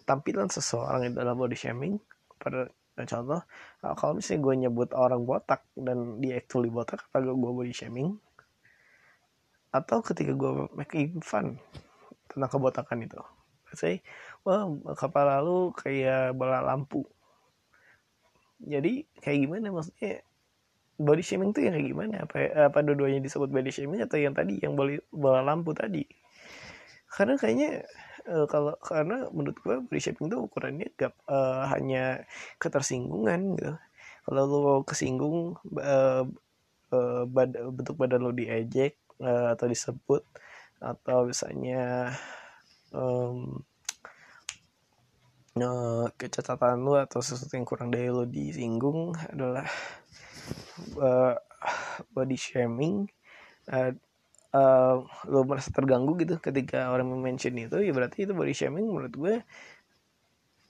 tampilan 0.05 0.49
seseorang 0.49 1.11
itu 1.11 1.17
adalah 1.17 1.37
body 1.37 1.57
shaming? 1.57 1.97
Pada 2.37 2.69
contoh 2.97 3.41
uh, 3.85 3.93
kalau 3.93 4.17
misalnya 4.17 4.41
gue 4.41 4.53
nyebut 4.67 4.89
orang 4.97 5.21
botak 5.25 5.65
dan 5.77 6.17
dia 6.21 6.41
actually 6.41 6.69
botak 6.73 7.01
apakah 7.09 7.33
gue 7.33 7.51
body 7.53 7.73
shaming? 7.73 8.17
Atau 9.73 10.01
ketika 10.01 10.33
gue 10.33 10.71
making 10.73 11.21
fun 11.21 11.59
tentang 12.31 12.49
kebotakan 12.49 13.05
itu. 13.05 13.19
Saya 13.75 13.99
wah 14.47 14.63
kepala 14.95 15.43
lu 15.43 15.75
kayak 15.75 16.33
bola 16.33 16.63
lampu 16.63 17.03
jadi 18.61 19.05
kayak 19.21 19.39
gimana? 19.47 19.67
Maksudnya 19.69 20.25
body 20.97 21.23
shaming 21.23 21.53
tuh 21.53 21.61
yang 21.65 21.73
kayak 21.77 21.87
gimana? 21.87 22.15
Apa 22.25 22.37
apa 22.73 22.79
dua-duanya 22.81 23.21
disebut 23.21 23.49
body 23.53 23.71
shaming 23.73 24.01
atau 24.01 24.17
yang 24.17 24.33
tadi 24.33 24.57
yang 24.61 24.73
boleh 24.73 25.01
bola 25.13 25.45
lampu 25.45 25.73
tadi? 25.77 26.03
Karena 27.07 27.37
kayaknya 27.37 27.85
uh, 28.27 28.45
kalau 28.49 28.73
karena 28.81 29.29
menurut 29.29 29.57
gue 29.61 29.75
body 29.85 30.01
shaming 30.01 30.27
tuh 30.27 30.39
ukurannya 30.49 30.87
gak 30.97 31.13
uh, 31.29 31.69
hanya 31.71 32.25
ketersinggungan 32.57 33.57
gitu. 33.57 33.73
Kalau 34.27 34.43
lo 34.43 34.75
kesinggung 34.83 35.55
uh, 35.79 36.27
uh, 36.91 37.23
bad, 37.31 37.55
bentuk 37.71 37.95
badan 37.95 38.27
lo 38.27 38.35
diejek 38.35 38.99
uh, 39.23 39.55
atau 39.55 39.71
disebut 39.71 40.19
atau 40.77 41.25
misalnya 41.25 42.11
um, 42.91 43.63
uh, 45.63 46.05
kecacatan 46.15 46.81
lo 46.81 46.97
atau 46.99 47.19
sesuatu 47.19 47.53
yang 47.55 47.67
kurang 47.67 47.89
dari 47.93 48.09
lo 48.09 48.25
disinggung 48.25 49.13
adalah 49.29 49.65
uh, 50.99 51.35
body 52.13 52.37
shaming. 52.37 53.07
Uh, 53.67 53.91
uh, 54.55 55.03
lo 55.27 55.43
merasa 55.43 55.69
terganggu 55.75 56.15
gitu 56.23 56.39
ketika 56.39 56.89
orang 56.89 57.11
mention 57.19 57.55
itu 57.59 57.83
ya 57.83 57.91
berarti 57.91 58.23
itu 58.23 58.31
body 58.31 58.55
shaming 58.55 58.87
menurut 58.87 59.13
gue 59.13 59.35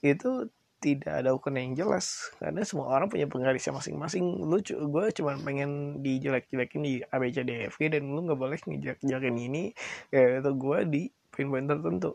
itu 0.02 0.50
tidak 0.78 1.10
ada 1.22 1.34
ukuran 1.34 1.58
yang 1.70 1.74
jelas. 1.86 2.30
Karena 2.38 2.62
semua 2.62 2.94
orang 2.94 3.10
punya 3.10 3.26
penggarisnya 3.26 3.74
masing-masing. 3.74 4.46
Lu 4.46 4.62
gue 4.62 5.04
cuma 5.14 5.34
pengen 5.42 6.02
dijelek-jelekin 6.02 6.82
di 6.86 6.94
ABCDFG 7.02 7.98
dan 7.98 8.14
lu 8.14 8.22
nggak 8.22 8.38
boleh 8.38 8.58
ngejelek-jelekin 8.62 9.36
ini. 9.36 9.64
Ya 10.14 10.38
itu 10.38 10.50
gue 10.54 10.78
di 10.86 11.02
poin-poin 11.34 11.66
tertentu. 11.66 12.14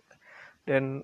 Dan 0.64 1.04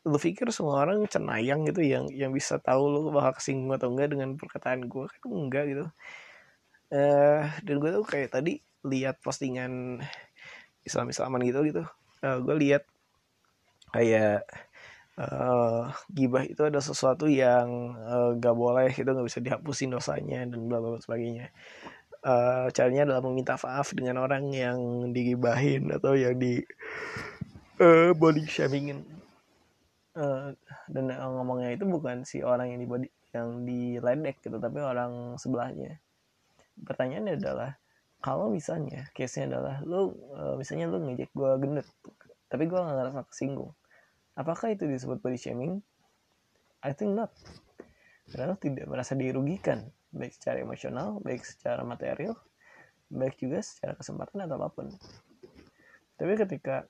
lu 0.00 0.16
pikir 0.16 0.48
semua 0.48 0.80
orang 0.80 1.04
cenayang 1.04 1.68
gitu 1.68 1.84
yang 1.84 2.08
yang 2.08 2.32
bisa 2.32 2.56
tahu 2.56 2.88
lu 2.88 3.00
bakal 3.12 3.36
kesinggung 3.36 3.76
atau 3.76 3.92
enggak 3.92 4.16
dengan 4.16 4.32
perkataan 4.40 4.88
gue 4.88 5.04
kan 5.04 5.28
enggak 5.28 5.64
gitu. 5.68 5.84
Uh, 6.90 7.44
dan 7.62 7.74
gue 7.78 7.90
tuh 7.92 8.06
kayak 8.08 8.32
tadi 8.32 8.64
lihat 8.82 9.20
postingan 9.20 10.00
Islam 10.88 11.12
Islaman 11.12 11.44
gitu 11.44 11.60
gitu. 11.68 11.82
Uh, 12.24 12.26
eh, 12.26 12.38
gue 12.40 12.54
lihat 12.56 12.82
kayak 13.92 14.48
uh, 15.20 15.92
gibah 16.08 16.48
itu 16.48 16.62
ada 16.64 16.80
sesuatu 16.80 17.28
yang 17.28 17.92
uh, 18.00 18.32
gak 18.40 18.56
boleh 18.56 18.88
itu 18.88 19.06
nggak 19.06 19.26
bisa 19.26 19.40
dihapusin 19.44 19.92
dosanya 19.92 20.48
dan 20.48 20.60
bla 20.64 20.80
bla 20.80 20.96
sebagainya. 20.96 21.52
Uh, 22.20 22.68
caranya 22.72 23.08
adalah 23.08 23.22
meminta 23.28 23.56
maaf 23.60 23.96
dengan 23.96 24.20
orang 24.20 24.52
yang 24.52 25.08
digibahin 25.12 25.88
atau 25.92 26.12
yang 26.16 26.36
di 26.36 26.60
uh, 27.80 28.12
body 28.12 28.44
shamingin 28.44 29.19
uh, 30.16 30.54
dan 30.90 31.04
ngomongnya 31.12 31.74
itu 31.74 31.84
bukan 31.86 32.24
si 32.26 32.42
orang 32.42 32.74
yang 32.74 32.80
di 32.82 32.88
body 32.88 33.08
yang 33.30 33.48
diledek 33.62 34.42
gitu 34.42 34.58
tapi 34.58 34.78
orang 34.82 35.38
sebelahnya. 35.38 36.02
Pertanyaannya 36.80 37.38
adalah 37.38 37.70
kalau 38.20 38.50
misalnya 38.52 39.08
case 39.14 39.40
nya 39.40 39.54
adalah 39.56 39.80
lu 39.86 40.12
uh, 40.34 40.54
misalnya 40.58 40.90
lu 40.90 40.98
ngejek 41.04 41.30
gue 41.32 41.50
gendut 41.60 41.88
tapi 42.50 42.66
gue 42.66 42.76
gak 42.76 42.92
ngerasa 42.98 43.22
kesinggung 43.30 43.72
apakah 44.40 44.72
itu 44.72 44.88
disebut 44.88 45.20
body 45.20 45.36
shaming? 45.36 45.84
I 46.80 46.96
think 46.96 47.12
not. 47.12 47.32
Karena 48.32 48.54
lu 48.54 48.56
tidak 48.56 48.88
merasa 48.88 49.12
dirugikan 49.12 49.92
baik 50.10 50.34
secara 50.34 50.58
emosional 50.58 51.22
baik 51.22 51.46
secara 51.46 51.86
material 51.86 52.34
baik 53.10 53.38
juga 53.38 53.62
secara 53.62 53.94
kesempatan 53.94 54.46
atau 54.46 54.58
apa 54.58 54.68
pun. 54.70 54.86
Tapi 56.18 56.32
ketika 56.34 56.86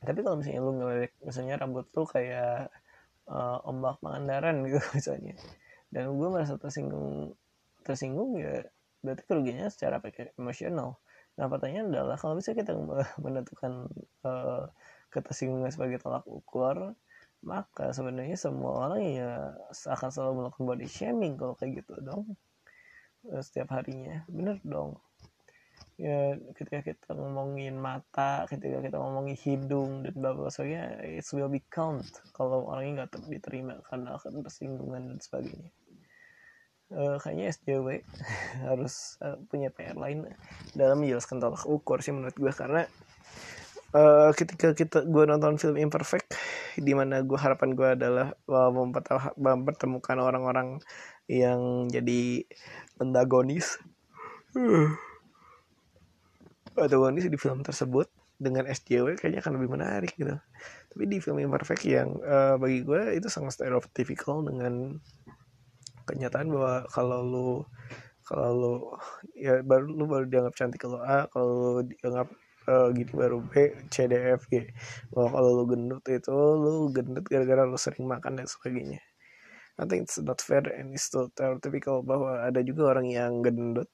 tapi 0.00 0.24
kalau 0.24 0.40
misalnya 0.40 0.60
lu 0.64 0.72
ngeliat 0.80 1.12
misalnya 1.20 1.54
rambut 1.60 1.86
tuh 1.92 2.08
kayak 2.08 2.72
uh, 3.28 3.58
ombak 3.68 4.00
Pangandaran 4.00 4.64
gitu 4.64 4.80
misalnya. 4.96 5.36
Dan 5.92 6.16
gue 6.16 6.28
merasa 6.32 6.56
tersinggung 6.56 7.36
tersinggung 7.84 8.36
ya 8.40 8.64
berarti 9.04 9.22
kerugiannya 9.28 9.68
secara 9.68 10.00
emosional. 10.36 11.00
Nah 11.36 11.46
pertanyaan 11.48 11.92
adalah 11.92 12.16
kalau 12.16 12.36
misalnya 12.36 12.64
kita 12.64 12.72
menentukan 13.24 13.88
uh, 14.24 14.64
ketersinggungan 15.12 15.68
sebagai 15.72 16.00
tolak 16.00 16.24
ukur 16.28 16.96
maka 17.40 17.96
sebenarnya 17.96 18.36
semua 18.36 18.84
orang 18.84 19.00
ya 19.16 19.56
akan 19.88 20.08
selalu 20.12 20.32
melakukan 20.44 20.64
body 20.68 20.88
shaming 20.88 21.40
kalau 21.40 21.56
kayak 21.56 21.84
gitu 21.84 21.96
dong. 22.04 22.36
Eh, 23.32 23.40
setiap 23.40 23.72
harinya. 23.76 24.24
Bener 24.28 24.60
dong 24.64 25.00
ya 26.00 26.32
ketika 26.56 26.80
kita 26.80 27.12
ngomongin 27.12 27.76
mata 27.76 28.48
ketika 28.48 28.80
kita 28.80 28.96
ngomongin 28.96 29.36
hidung 29.36 30.00
dan 30.00 30.16
beberapa 30.16 30.48
sebagainya 30.48 30.96
it 31.04 31.28
will 31.36 31.52
be 31.52 31.60
count 31.68 32.08
kalau 32.32 32.64
orangnya 32.72 33.04
nggak 33.04 33.28
diterima 33.28 33.76
karena 33.84 34.16
akan 34.16 34.40
tersinggungan 34.40 35.12
dan 35.12 35.18
sebagainya. 35.20 35.68
Uh, 36.90 37.20
kayaknya 37.22 37.54
SJW 37.54 38.02
harus 38.72 39.20
uh, 39.20 39.36
punya 39.46 39.68
PR 39.70 39.94
lain 39.94 40.26
dalam 40.72 41.04
menjelaskan 41.04 41.38
tolak 41.38 41.62
ukur 41.68 42.00
sih 42.00 42.16
menurut 42.16 42.34
gue 42.34 42.50
karena 42.50 42.88
uh, 43.94 44.32
ketika 44.34 44.72
kita 44.72 45.04
gue 45.06 45.24
nonton 45.28 45.60
film 45.60 45.76
imperfect 45.78 46.34
di 46.80 46.96
mana 46.96 47.22
gue 47.22 47.38
harapan 47.38 47.76
gue 47.76 47.88
adalah 47.94 48.34
mempertemukan 49.38 50.16
orang-orang 50.18 50.82
yang 51.28 51.86
jadi 51.92 52.42
antagonis 52.98 53.78
protagonis 56.74 57.26
di 57.26 57.38
film 57.38 57.60
tersebut 57.64 58.08
dengan 58.40 58.64
SJW 58.64 59.20
kayaknya 59.20 59.44
akan 59.44 59.60
lebih 59.60 59.70
menarik 59.76 60.12
gitu. 60.16 60.32
Tapi 60.90 61.04
di 61.04 61.20
film 61.20 61.38
Imperfect 61.44 61.84
yang 61.84 62.16
uh, 62.24 62.56
bagi 62.56 62.80
gue 62.82 63.20
itu 63.20 63.28
sangat 63.28 63.60
stereotypical 63.60 64.40
dengan 64.40 64.96
kenyataan 66.08 66.48
bahwa 66.48 66.88
kalau 66.88 67.20
lu 67.20 67.50
kalau 68.24 68.50
lu 68.56 68.74
ya 69.36 69.60
baru 69.60 69.92
lu 69.92 70.04
baru 70.08 70.24
dianggap 70.24 70.54
cantik 70.56 70.80
kalau 70.80 71.04
A 71.04 71.28
kalau 71.28 71.46
lu 71.52 71.82
dianggap 71.84 72.28
uh, 72.66 72.88
gini 72.96 73.12
baru 73.12 73.44
B 73.44 73.76
C 73.92 74.08
D 74.08 74.16
F 74.16 74.48
G. 74.48 74.72
Bahwa 75.12 75.28
kalau 75.36 75.50
lu 75.60 75.64
gendut 75.68 76.04
itu 76.08 76.32
lu 76.34 76.88
gendut 76.96 77.24
gara-gara 77.28 77.68
lu 77.68 77.76
sering 77.76 78.08
makan 78.08 78.40
dan 78.40 78.48
sebagainya. 78.48 79.04
I 79.80 79.88
think 79.88 80.08
it's 80.08 80.20
not 80.20 80.44
fair 80.44 80.60
and 80.76 80.92
it's 80.92 81.08
still 81.08 81.32
stereotypical 81.32 82.04
bahwa 82.04 82.44
ada 82.44 82.60
juga 82.60 82.96
orang 82.96 83.08
yang 83.08 83.40
gendut 83.40 83.88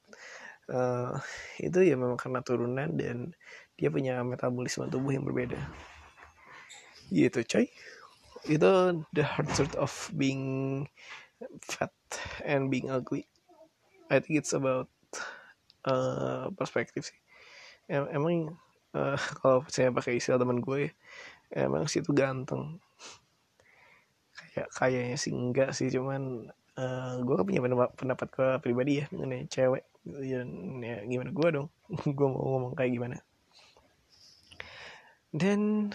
uh, 0.70 1.14
itu 1.62 1.79
ya 1.83 1.94
memang 1.94 2.18
karena 2.18 2.40
turunan 2.42 2.90
dan 2.94 3.35
dia 3.76 3.92
punya 3.92 4.22
metabolisme 4.24 4.88
tubuh 4.88 5.14
yang 5.14 5.26
berbeda. 5.26 5.59
Gitu 7.12 7.42
coy. 7.46 7.66
Itu 8.46 9.02
the 9.14 9.24
hard 9.26 9.50
truth 9.52 9.74
of 9.79 9.92
being 10.14 10.87
fat 11.62 11.92
and 12.42 12.72
being 12.72 12.88
ugly. 12.88 13.26
I 14.07 14.22
think 14.22 14.38
it's 14.38 14.55
about 14.55 14.88
uh, 15.85 16.50
perspektif 16.55 17.11
sih. 17.11 17.18
Em 17.90 18.07
emang 18.11 18.55
uh, 18.94 19.18
kalau 19.42 19.66
saya 19.70 19.90
pakai 19.90 20.18
istilah 20.18 20.38
teman 20.38 20.62
gue 20.62 20.94
emang 21.55 21.87
sih 21.90 22.02
itu 22.02 22.11
ganteng. 22.14 22.79
Kayak 24.55 24.70
kayaknya 24.72 25.16
sih 25.18 25.33
enggak 25.35 25.70
sih 25.74 25.88
cuman 25.92 26.48
uh, 26.79 27.14
gue 27.20 27.37
punya 27.44 27.61
pendapat, 27.62 27.90
pendapat 27.98 28.29
gue 28.33 28.50
pribadi 28.62 28.92
ya 29.02 29.07
mengenai 29.12 29.46
cewek 29.50 29.85
ya, 30.22 30.40
ya 30.82 30.96
gimana? 31.06 31.30
Gue 31.34 31.48
dong. 31.50 31.68
Gue 32.16 32.28
mau 32.28 32.42
ngomong 32.56 32.72
kayak 32.78 32.92
gimana. 32.94 33.16
Dan 35.34 35.92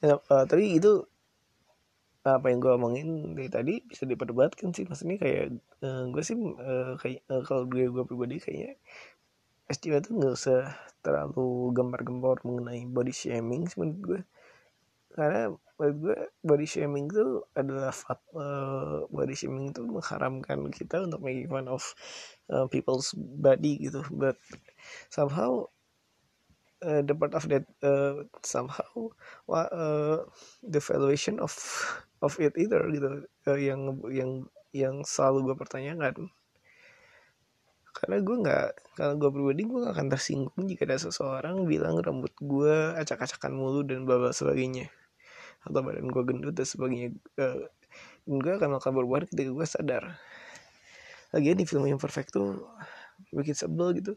ya, 0.00 0.16
uh, 0.16 0.44
tapi 0.48 0.80
itu 0.80 1.04
apa 2.20 2.52
yang 2.52 2.60
gue 2.60 2.72
omongin 2.76 3.32
dari 3.32 3.48
tadi 3.48 3.74
bisa 3.84 4.04
diperdebatkan 4.04 4.72
sih. 4.72 4.88
Maksudnya 4.88 5.16
kayak 5.20 5.58
uh, 5.84 6.08
gue 6.08 6.22
sih 6.24 6.36
uh, 6.36 6.96
kayak 7.00 7.24
uh, 7.28 7.42
kalau 7.44 7.68
gue 7.68 7.88
gue 7.88 8.04
pribadi 8.04 8.40
kayaknya 8.40 8.76
SJW 9.70 10.02
tuh 10.02 10.12
nggak 10.18 10.34
usah 10.34 10.60
terlalu 11.00 11.70
gambar-gembor 11.72 12.42
mengenai 12.42 12.84
body 12.90 13.14
shaming 13.14 13.70
menurut 13.78 14.00
gue 14.02 14.20
karena 15.10 15.50
menurut 15.80 15.96
gue 15.98 16.18
body 16.44 16.66
shaming 16.68 17.08
itu 17.10 17.42
adalah 17.56 17.90
fat, 17.90 18.20
uh, 18.36 19.08
body 19.08 19.34
shaming 19.34 19.74
itu 19.74 19.82
mengharamkan 19.82 20.68
kita 20.70 21.02
untuk 21.02 21.24
making 21.24 21.50
fun 21.50 21.66
of 21.66 21.82
uh, 22.52 22.68
people's 22.70 23.16
body 23.16 23.80
gitu. 23.80 24.04
But 24.12 24.38
somehow 25.10 25.72
uh, 26.84 27.02
the 27.02 27.16
part 27.16 27.34
of 27.34 27.48
that 27.50 27.64
uh, 27.80 28.28
somehow 28.44 29.10
uh, 29.50 30.22
the 30.62 30.78
valuation 30.84 31.40
of 31.40 31.56
of 32.20 32.36
it 32.38 32.54
either 32.60 32.84
gitu 32.92 33.26
uh, 33.48 33.58
yang 33.58 33.98
yang 34.12 34.30
yang 34.70 34.94
selalu 35.02 35.50
gue 35.50 35.56
pertanyakan. 35.58 36.30
Karena 37.90 38.16
gue 38.22 38.36
nggak 38.46 38.66
kalau 38.94 39.14
gue 39.18 39.30
pribadi 39.32 39.62
gue 39.66 39.80
gak 39.82 39.96
akan 39.98 40.08
tersinggung 40.12 40.62
jika 40.68 40.86
ada 40.86 41.00
seseorang 41.00 41.66
bilang 41.66 41.98
rambut 41.98 42.30
gue 42.38 42.94
acak-acakan 42.94 43.52
mulu 43.56 43.82
dan 43.82 44.06
bla 44.06 44.30
sebagainya 44.30 44.88
atau 45.64 45.80
badan 45.84 46.08
gue 46.08 46.22
gendut 46.24 46.54
dan 46.56 46.66
sebagainya. 46.66 47.10
Uh, 47.36 47.68
gue 48.24 48.52
akan 48.56 48.68
melakukan 48.76 48.94
perubahan 48.94 49.24
ketika 49.28 49.50
gue 49.50 49.66
sadar. 49.66 50.04
Lagi 51.30 51.54
di 51.54 51.64
film 51.68 51.86
yang 51.86 52.00
perfect 52.00 52.34
tuh 52.34 52.64
bikin 53.30 53.54
sebel 53.54 53.94
gitu. 53.98 54.12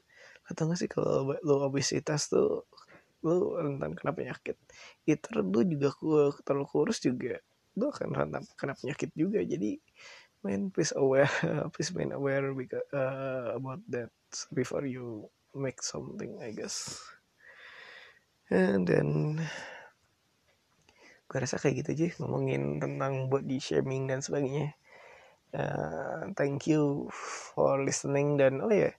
Atau 0.48 0.68
gak 0.70 0.80
sih 0.80 0.90
kalau 0.92 1.36
lo 1.44 1.56
obesitas 1.68 2.32
tuh 2.32 2.68
lo 3.24 3.60
rentan 3.60 3.96
kena 3.96 4.12
penyakit. 4.12 4.60
Itu 5.08 5.40
lo 5.40 5.62
juga 5.64 5.96
terlalu 6.44 6.68
kurus 6.68 7.00
juga. 7.04 7.40
Lo 7.76 7.92
akan 7.92 8.12
rentan 8.12 8.44
kena 8.56 8.74
penyakit 8.76 9.12
juga. 9.16 9.40
Jadi 9.44 9.80
main 10.44 10.68
please 10.70 10.92
aware 11.00 11.32
please 11.74 11.96
main 11.96 12.12
aware 12.12 12.52
because, 12.52 12.84
uh, 12.92 13.56
about 13.56 13.80
that 13.88 14.12
before 14.52 14.84
you 14.84 15.32
make 15.56 15.80
something 15.80 16.36
I 16.44 16.52
guess. 16.52 17.00
And 18.52 18.84
then 18.84 19.40
gue 21.34 21.42
rasa 21.42 21.58
kayak 21.58 21.82
gitu 21.82 21.98
aja 21.98 22.14
ngomongin 22.22 22.78
tentang 22.78 23.26
body 23.26 23.58
shaming 23.58 24.06
dan 24.06 24.22
sebagainya. 24.22 24.78
Uh, 25.50 26.30
thank 26.38 26.70
you 26.70 27.10
for 27.10 27.82
listening 27.82 28.38
dan 28.38 28.62
oh 28.62 28.70
ya 28.70 28.90
yeah, 28.90 28.94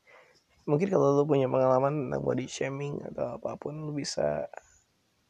mungkin 0.66 0.90
kalau 0.90 1.14
lo 1.14 1.22
punya 1.22 1.46
pengalaman 1.46 2.10
tentang 2.10 2.26
body 2.26 2.50
shaming 2.50 2.98
atau 3.06 3.38
apa 3.38 3.54
pun 3.54 3.86
lo 3.86 3.94
bisa 3.94 4.50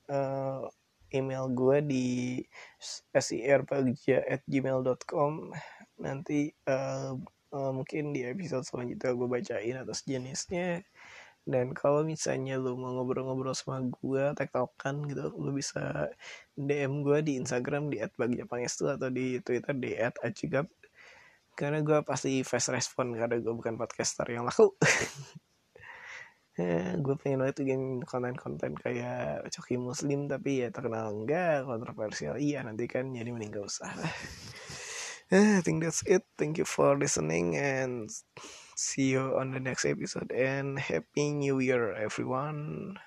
uh, 0.09 0.64
email 1.12 1.53
gue 1.53 1.85
di 1.85 2.40
serpagja@gmail.com 2.81 5.33
nanti 6.01 6.49
uh, 6.69 7.17
uh, 7.55 7.71
mungkin 7.71 8.11
di 8.11 8.27
episode 8.27 8.67
selanjutnya 8.67 9.14
gue 9.14 9.29
bacain 9.31 9.77
atas 9.79 10.03
jenisnya 10.03 10.83
dan 11.44 11.76
kalau 11.76 12.00
misalnya 12.04 12.57
lu 12.57 12.72
mau 12.80 12.96
ngobrol-ngobrol 12.96 13.52
sama 13.52 13.85
gue 13.85 14.33
tektokan 14.33 15.04
gitu 15.04 15.28
lu 15.37 15.52
bisa 15.52 16.09
DM 16.57 17.04
gue 17.04 17.20
di 17.20 17.37
Instagram 17.37 17.92
di 17.92 18.00
@bagjapangestu 18.00 18.88
atau 18.88 19.12
di 19.12 19.40
Twitter 19.44 19.76
di 19.76 19.92
@acigap 19.96 20.66
karena 21.54 21.85
gue 21.87 22.02
pasti 22.02 22.42
fast 22.42 22.74
respon 22.74 23.14
karena 23.14 23.38
gue 23.38 23.54
bukan 23.54 23.78
podcaster 23.78 24.26
yang 24.28 24.44
laku. 24.48 24.74
Eh, 26.54 26.94
gue 27.02 27.18
pengen 27.18 27.42
banget 27.42 27.66
bikin 27.66 28.07
konten-konten 28.07 28.78
kayak 28.78 29.42
coki 29.50 29.74
muslim 29.74 30.30
tapi 30.30 30.62
ya 30.62 30.70
terkenal 30.70 31.11
enggak 31.11 31.66
kontroversial. 31.66 32.38
Iya 32.38 32.62
nanti 32.62 32.87
kan 32.87 33.11
jadi 33.11 33.26
mending 33.26 33.59
gak 33.59 33.66
usah 33.66 33.90
eh, 35.35 35.59
I 35.59 35.62
think 35.66 35.83
that's 35.83 36.07
it. 36.07 36.22
Thank 36.38 36.62
you 36.62 36.66
for 36.66 36.94
listening 36.94 37.59
and 37.59 38.07
See 38.77 39.11
you 39.11 39.37
on 39.37 39.51
the 39.51 39.59
next 39.59 39.85
episode 39.85 40.31
and 40.31 40.79
Happy 40.79 41.33
New 41.33 41.59
Year, 41.59 41.93
everyone. 41.93 42.99